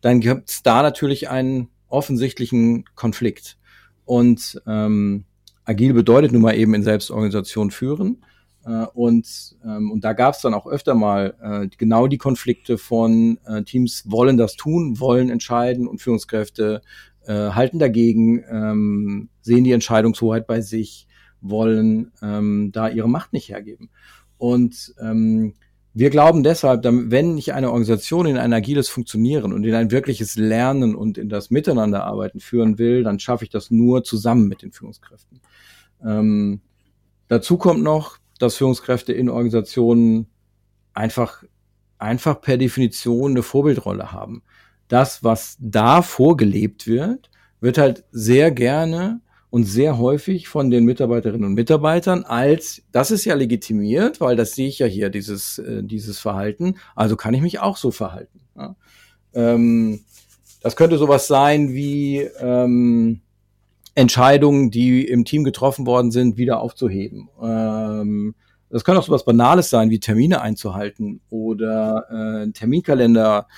[0.00, 3.58] dann gibt es da natürlich einen offensichtlichen Konflikt.
[4.04, 5.24] Und ähm,
[5.64, 8.24] agil bedeutet nun mal eben in Selbstorganisation führen.
[8.64, 12.78] Äh, und, ähm, und da gab es dann auch öfter mal äh, genau die Konflikte
[12.78, 16.82] von äh, Teams wollen das tun, wollen entscheiden und Führungskräfte
[17.26, 21.06] äh, halten dagegen, ähm, sehen die Entscheidungshoheit bei sich,
[21.40, 23.90] wollen ähm, da ihre Macht nicht hergeben.
[24.38, 25.54] Und ähm,
[25.92, 30.36] wir glauben deshalb, wenn ich eine Organisation in ein agiles Funktionieren und in ein wirkliches
[30.36, 34.70] Lernen und in das Miteinanderarbeiten führen will, dann schaffe ich das nur zusammen mit den
[34.70, 35.40] Führungskräften.
[36.04, 36.60] Ähm,
[37.26, 40.26] dazu kommt noch, dass Führungskräfte in Organisationen
[40.94, 41.44] einfach,
[41.98, 44.42] einfach per Definition eine Vorbildrolle haben.
[44.88, 47.30] Das, was da vorgelebt wird,
[47.60, 49.20] wird halt sehr gerne
[49.50, 54.52] und sehr häufig von den Mitarbeiterinnen und Mitarbeitern als, das ist ja legitimiert, weil das
[54.52, 58.40] sehe ich ja hier, dieses, äh, dieses Verhalten, also kann ich mich auch so verhalten.
[58.56, 58.76] Ja.
[59.34, 60.00] Ähm,
[60.62, 63.20] das könnte sowas sein wie ähm,
[63.94, 67.28] Entscheidungen, die im Team getroffen worden sind, wieder aufzuheben.
[67.42, 68.34] Ähm,
[68.70, 73.48] das kann auch sowas Banales sein, wie Termine einzuhalten oder äh, einen Terminkalender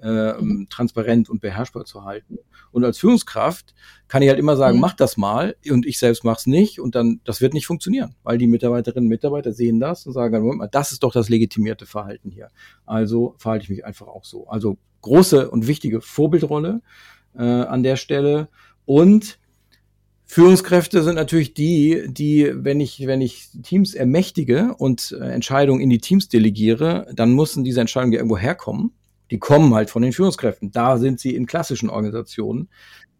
[0.00, 0.32] äh,
[0.68, 2.38] transparent und beherrschbar zu halten.
[2.72, 3.74] Und als Führungskraft
[4.08, 4.80] kann ich halt immer sagen, mhm.
[4.80, 8.38] mach das mal und ich selbst mach's nicht und dann, das wird nicht funktionieren, weil
[8.38, 11.86] die Mitarbeiterinnen und Mitarbeiter sehen das und sagen, Moment mal, das ist doch das legitimierte
[11.86, 12.48] Verhalten hier.
[12.86, 14.48] Also verhalte ich mich einfach auch so.
[14.48, 16.80] Also große und wichtige Vorbildrolle
[17.36, 18.48] äh, an der Stelle
[18.86, 19.38] und
[20.24, 25.90] Führungskräfte sind natürlich die, die, wenn ich, wenn ich Teams ermächtige und äh, Entscheidungen in
[25.90, 28.92] die Teams delegiere, dann müssen diese Entscheidungen ja irgendwo herkommen
[29.32, 30.72] die kommen halt von den Führungskräften.
[30.72, 32.68] Da sind sie in klassischen Organisationen.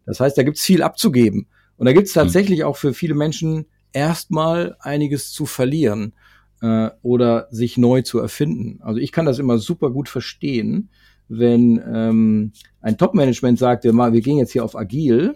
[0.05, 1.47] Das heißt, da gibt es viel abzugeben.
[1.75, 2.21] Und da gibt es hm.
[2.21, 6.13] tatsächlich auch für viele Menschen erstmal einiges zu verlieren
[6.61, 8.79] äh, oder sich neu zu erfinden.
[8.83, 10.89] Also ich kann das immer super gut verstehen,
[11.29, 15.35] wenn ähm, ein Top-Management sagt, wir, wir gehen jetzt hier auf agil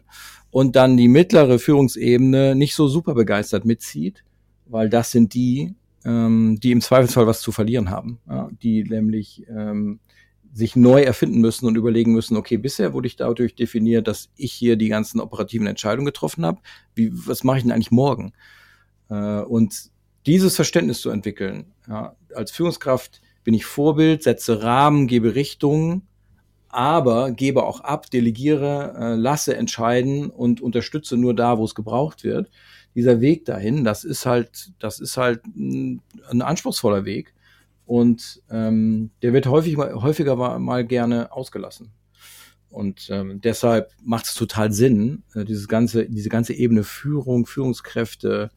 [0.57, 4.23] und dann die mittlere Führungsebene nicht so super begeistert mitzieht,
[4.65, 9.45] weil das sind die, ähm, die im Zweifelsfall was zu verlieren haben, ja, die nämlich
[9.49, 9.99] ähm,
[10.51, 14.51] sich neu erfinden müssen und überlegen müssen, okay, bisher wurde ich dadurch definiert, dass ich
[14.51, 16.59] hier die ganzen operativen Entscheidungen getroffen habe.
[16.95, 18.33] Wie, was mache ich denn eigentlich morgen?
[19.11, 19.91] Äh, und
[20.25, 26.06] dieses Verständnis zu entwickeln, ja, als Führungskraft bin ich Vorbild, setze Rahmen, gebe Richtung,
[26.78, 32.23] aber gebe auch ab, delegiere, äh, lasse entscheiden und unterstütze nur da, wo es gebraucht
[32.23, 32.51] wird.
[32.93, 37.34] Dieser Weg dahin, das ist halt, das ist halt ein, ein anspruchsvoller Weg.
[37.88, 41.93] Und ähm, der wird häufig, häufiger mal, mal gerne ausgelassen.
[42.69, 48.51] Und ähm, deshalb macht es total Sinn, äh, dieses ganze, diese ganze Ebene Führung, Führungskräfte,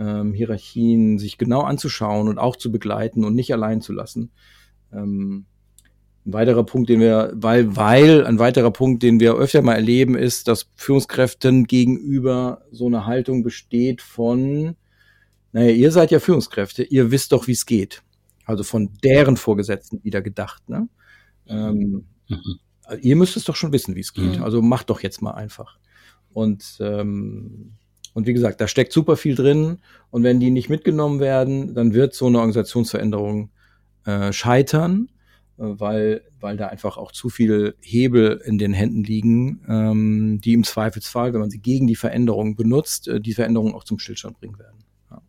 [0.00, 4.32] ähm, Hierarchien sich genau anzuschauen und auch zu begleiten und nicht allein zu lassen.
[4.92, 5.46] Ähm,
[6.24, 10.16] ein weiterer Punkt, den wir, weil, weil, ein weiterer Punkt, den wir öfter mal erleben,
[10.16, 14.76] ist, dass Führungskräften gegenüber so eine Haltung besteht von,
[15.52, 18.02] naja, ihr seid ja Führungskräfte, ihr wisst doch, wie es geht.
[18.44, 20.68] Also von deren Vorgesetzten wieder gedacht.
[20.68, 20.88] Ne?
[21.48, 22.58] Ähm, mhm.
[23.00, 24.38] ihr müsst es doch schon wissen, wie es geht.
[24.38, 24.44] Mhm.
[24.44, 25.78] Also macht doch jetzt mal einfach.
[26.32, 27.72] Und, ähm,
[28.14, 29.78] und wie gesagt, da steckt super viel drin.
[30.10, 33.50] Und wenn die nicht mitgenommen werden, dann wird so eine Organisationsveränderung
[34.04, 35.08] äh, scheitern,
[35.56, 40.64] weil, weil da einfach auch zu viele Hebel in den Händen liegen, ähm, die im
[40.64, 44.58] Zweifelsfall, wenn man sie gegen die Veränderung benutzt, äh, die Veränderung auch zum Stillstand bringen
[44.58, 44.84] werden.
[45.10, 45.22] Ja.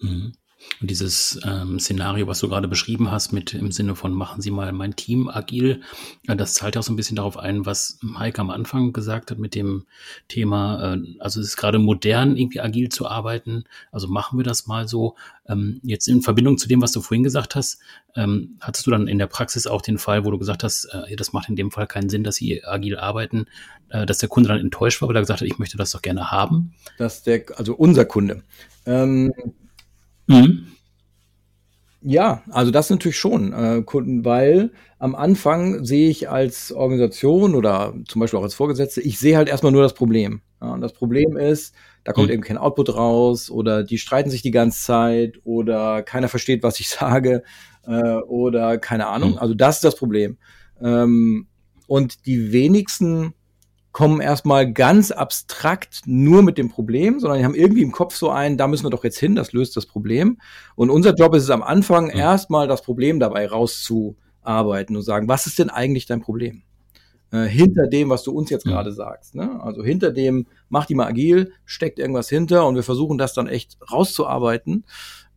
[0.00, 0.32] Mhm.
[0.80, 4.50] Und dieses ähm, Szenario, was du gerade beschrieben hast, mit im Sinne von machen Sie
[4.50, 5.80] mal mein Team agil,
[6.26, 9.38] äh, das zahlt auch so ein bisschen darauf ein, was Heike am Anfang gesagt hat
[9.38, 9.84] mit dem
[10.28, 13.64] Thema, äh, also es ist gerade modern, irgendwie agil zu arbeiten.
[13.92, 15.16] Also machen wir das mal so.
[15.48, 17.78] Ähm, jetzt in Verbindung zu dem, was du vorhin gesagt hast,
[18.16, 21.16] ähm, hattest du dann in der Praxis auch den Fall, wo du gesagt hast, äh,
[21.16, 23.46] das macht in dem Fall keinen Sinn, dass sie agil arbeiten,
[23.90, 26.02] äh, dass der Kunde dann enttäuscht war, weil er gesagt hat, ich möchte das doch
[26.02, 26.74] gerne haben?
[26.98, 28.42] Dass der, also unser Kunde.
[28.86, 29.32] Ähm
[30.26, 30.66] Mhm.
[32.06, 37.94] Ja, also das natürlich schon, äh, Kunden, weil am Anfang sehe ich als Organisation oder
[38.06, 40.42] zum Beispiel auch als Vorgesetzte, ich sehe halt erstmal nur das Problem.
[40.60, 42.34] Ja, und das Problem ist, da kommt mhm.
[42.34, 46.78] eben kein Output raus oder die streiten sich die ganze Zeit oder keiner versteht, was
[46.78, 47.42] ich sage
[47.86, 49.32] äh, oder keine Ahnung.
[49.32, 49.38] Mhm.
[49.38, 50.36] Also das ist das Problem.
[50.82, 51.46] Ähm,
[51.86, 53.32] und die wenigsten
[53.94, 58.28] kommen erstmal ganz abstrakt nur mit dem Problem, sondern die haben irgendwie im Kopf so
[58.28, 60.38] ein, da müssen wir doch jetzt hin, das löst das Problem.
[60.74, 62.18] Und unser Job ist es am Anfang, mhm.
[62.18, 66.64] erstmal das Problem dabei rauszuarbeiten und sagen, was ist denn eigentlich dein Problem?
[67.30, 68.70] Äh, hinter dem, was du uns jetzt mhm.
[68.70, 69.36] gerade sagst.
[69.36, 69.62] Ne?
[69.62, 73.46] Also hinter dem, mach die mal agil, steckt irgendwas hinter und wir versuchen das dann
[73.46, 74.86] echt rauszuarbeiten.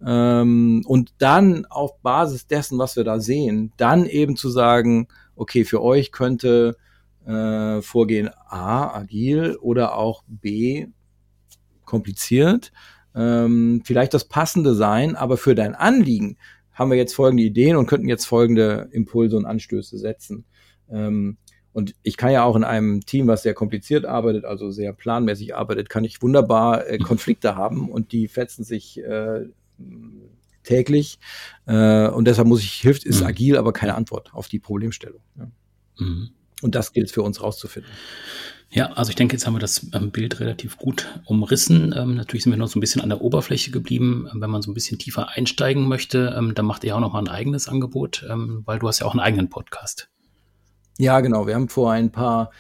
[0.03, 5.63] Ähm, und dann auf Basis dessen, was wir da sehen, dann eben zu sagen, okay,
[5.63, 6.75] für euch könnte
[7.27, 10.87] äh, Vorgehen A, agil oder auch B,
[11.85, 12.71] kompliziert.
[13.15, 16.37] Ähm, vielleicht das passende sein, aber für dein Anliegen
[16.73, 20.45] haben wir jetzt folgende Ideen und könnten jetzt folgende Impulse und Anstöße setzen.
[20.89, 21.37] Ähm,
[21.73, 25.55] und ich kann ja auch in einem Team, was sehr kompliziert arbeitet, also sehr planmäßig
[25.55, 29.45] arbeitet, kann ich wunderbar äh, Konflikte haben und die fetzen sich äh,
[30.63, 31.19] täglich.
[31.65, 33.27] Äh, und deshalb muss ich, hilft, ist mhm.
[33.27, 35.21] agil, aber keine Antwort auf die Problemstellung.
[35.37, 35.51] Ja.
[35.99, 36.29] Mhm.
[36.61, 37.91] Und das gilt für uns rauszufinden.
[38.69, 41.93] Ja, also ich denke, jetzt haben wir das ähm, Bild relativ gut umrissen.
[41.97, 44.27] Ähm, natürlich sind wir noch so ein bisschen an der Oberfläche geblieben.
[44.31, 47.13] Ähm, wenn man so ein bisschen tiefer einsteigen möchte, ähm, dann macht ihr auch noch
[47.13, 50.09] mal ein eigenes Angebot, ähm, weil du hast ja auch einen eigenen Podcast.
[50.97, 51.47] Ja, genau.
[51.47, 52.51] Wir haben vor ein paar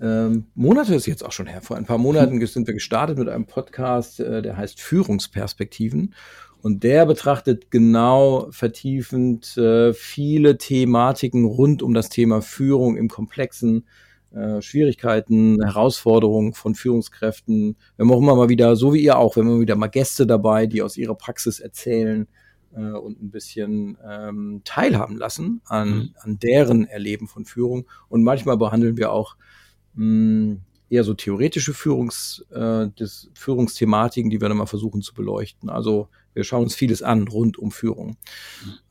[0.00, 1.60] ähm, Monate ist jetzt auch schon her.
[1.60, 6.14] Vor ein paar Monaten sind wir gestartet mit einem Podcast, äh, der heißt Führungsperspektiven.
[6.60, 13.86] Und der betrachtet genau vertiefend äh, viele Thematiken rund um das Thema Führung im komplexen
[14.32, 17.76] äh, Schwierigkeiten, Herausforderungen von Führungskräften.
[17.96, 19.86] Wir haben auch immer mal wieder, so wie ihr auch, wir haben immer wieder mal
[19.86, 22.26] Gäste dabei, die aus ihrer Praxis erzählen
[22.74, 26.14] äh, und ein bisschen ähm, teilhaben lassen an, mhm.
[26.20, 27.86] an deren Erleben von Führung.
[28.08, 29.36] Und manchmal behandeln wir auch
[29.94, 35.14] mh, hm, eher so theoretische Führungs, äh, des Führungsthematiken, die wir dann mal versuchen zu
[35.14, 35.70] beleuchten.
[35.70, 38.16] Also wir schauen uns vieles an rund um Führung.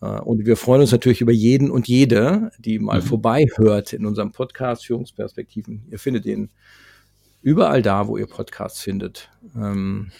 [0.01, 0.19] Mhm.
[0.19, 3.05] Und wir freuen uns natürlich über jeden und jede, die mal mhm.
[3.05, 5.85] vorbei hört in unserem Podcast Führungsperspektiven.
[5.89, 6.49] Ihr findet den
[7.41, 9.29] überall da, wo ihr Podcasts findet.
[9.55, 10.11] Ähm,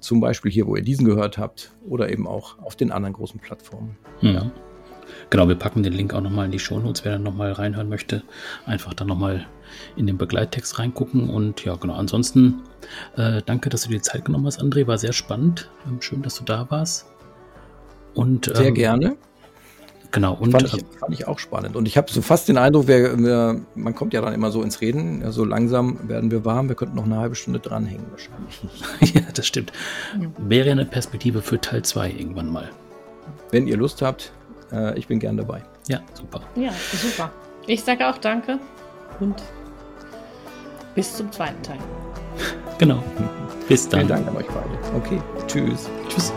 [0.00, 3.40] zum Beispiel hier, wo ihr diesen gehört habt oder eben auch auf den anderen großen
[3.40, 3.96] Plattformen.
[4.20, 4.28] Mhm.
[4.28, 4.52] Ja.
[5.30, 8.22] Genau, wir packen den Link auch nochmal in die Shownotes, wer dann nochmal reinhören möchte.
[8.66, 9.46] Einfach dann nochmal
[9.96, 11.30] in den Begleittext reingucken.
[11.30, 12.62] Und ja, genau, ansonsten
[13.16, 14.86] äh, danke, dass du dir Zeit genommen hast, André.
[14.86, 15.70] War sehr spannend.
[15.86, 17.06] Ähm, schön, dass du da warst.
[18.14, 19.16] Und, ähm, sehr gerne.
[20.10, 20.34] Genau.
[20.34, 21.74] Und, fand, ich, äh, fand ich auch spannend.
[21.74, 24.62] Und ich habe so fast den Eindruck, wir, wir, man kommt ja dann immer so
[24.62, 25.32] ins Reden.
[25.32, 26.68] So langsam werden wir warm.
[26.68, 29.14] Wir könnten noch eine halbe Stunde dranhängen wahrscheinlich.
[29.14, 29.72] ja, das stimmt.
[30.38, 32.68] Wäre eine Perspektive für Teil 2 irgendwann mal.
[33.50, 34.32] Wenn ihr Lust habt,
[34.72, 35.62] äh, ich bin gern dabei.
[35.88, 36.40] Ja, super.
[36.54, 37.30] Ja, super.
[37.66, 38.58] Ich sage auch danke
[39.20, 39.42] und
[40.94, 41.78] bis zum zweiten Teil.
[42.78, 43.00] Genau.
[43.68, 44.06] Bis dann.
[44.06, 44.96] Vielen Dank an euch beide.
[44.96, 45.88] Okay, tschüss.
[46.08, 46.32] Tschüss.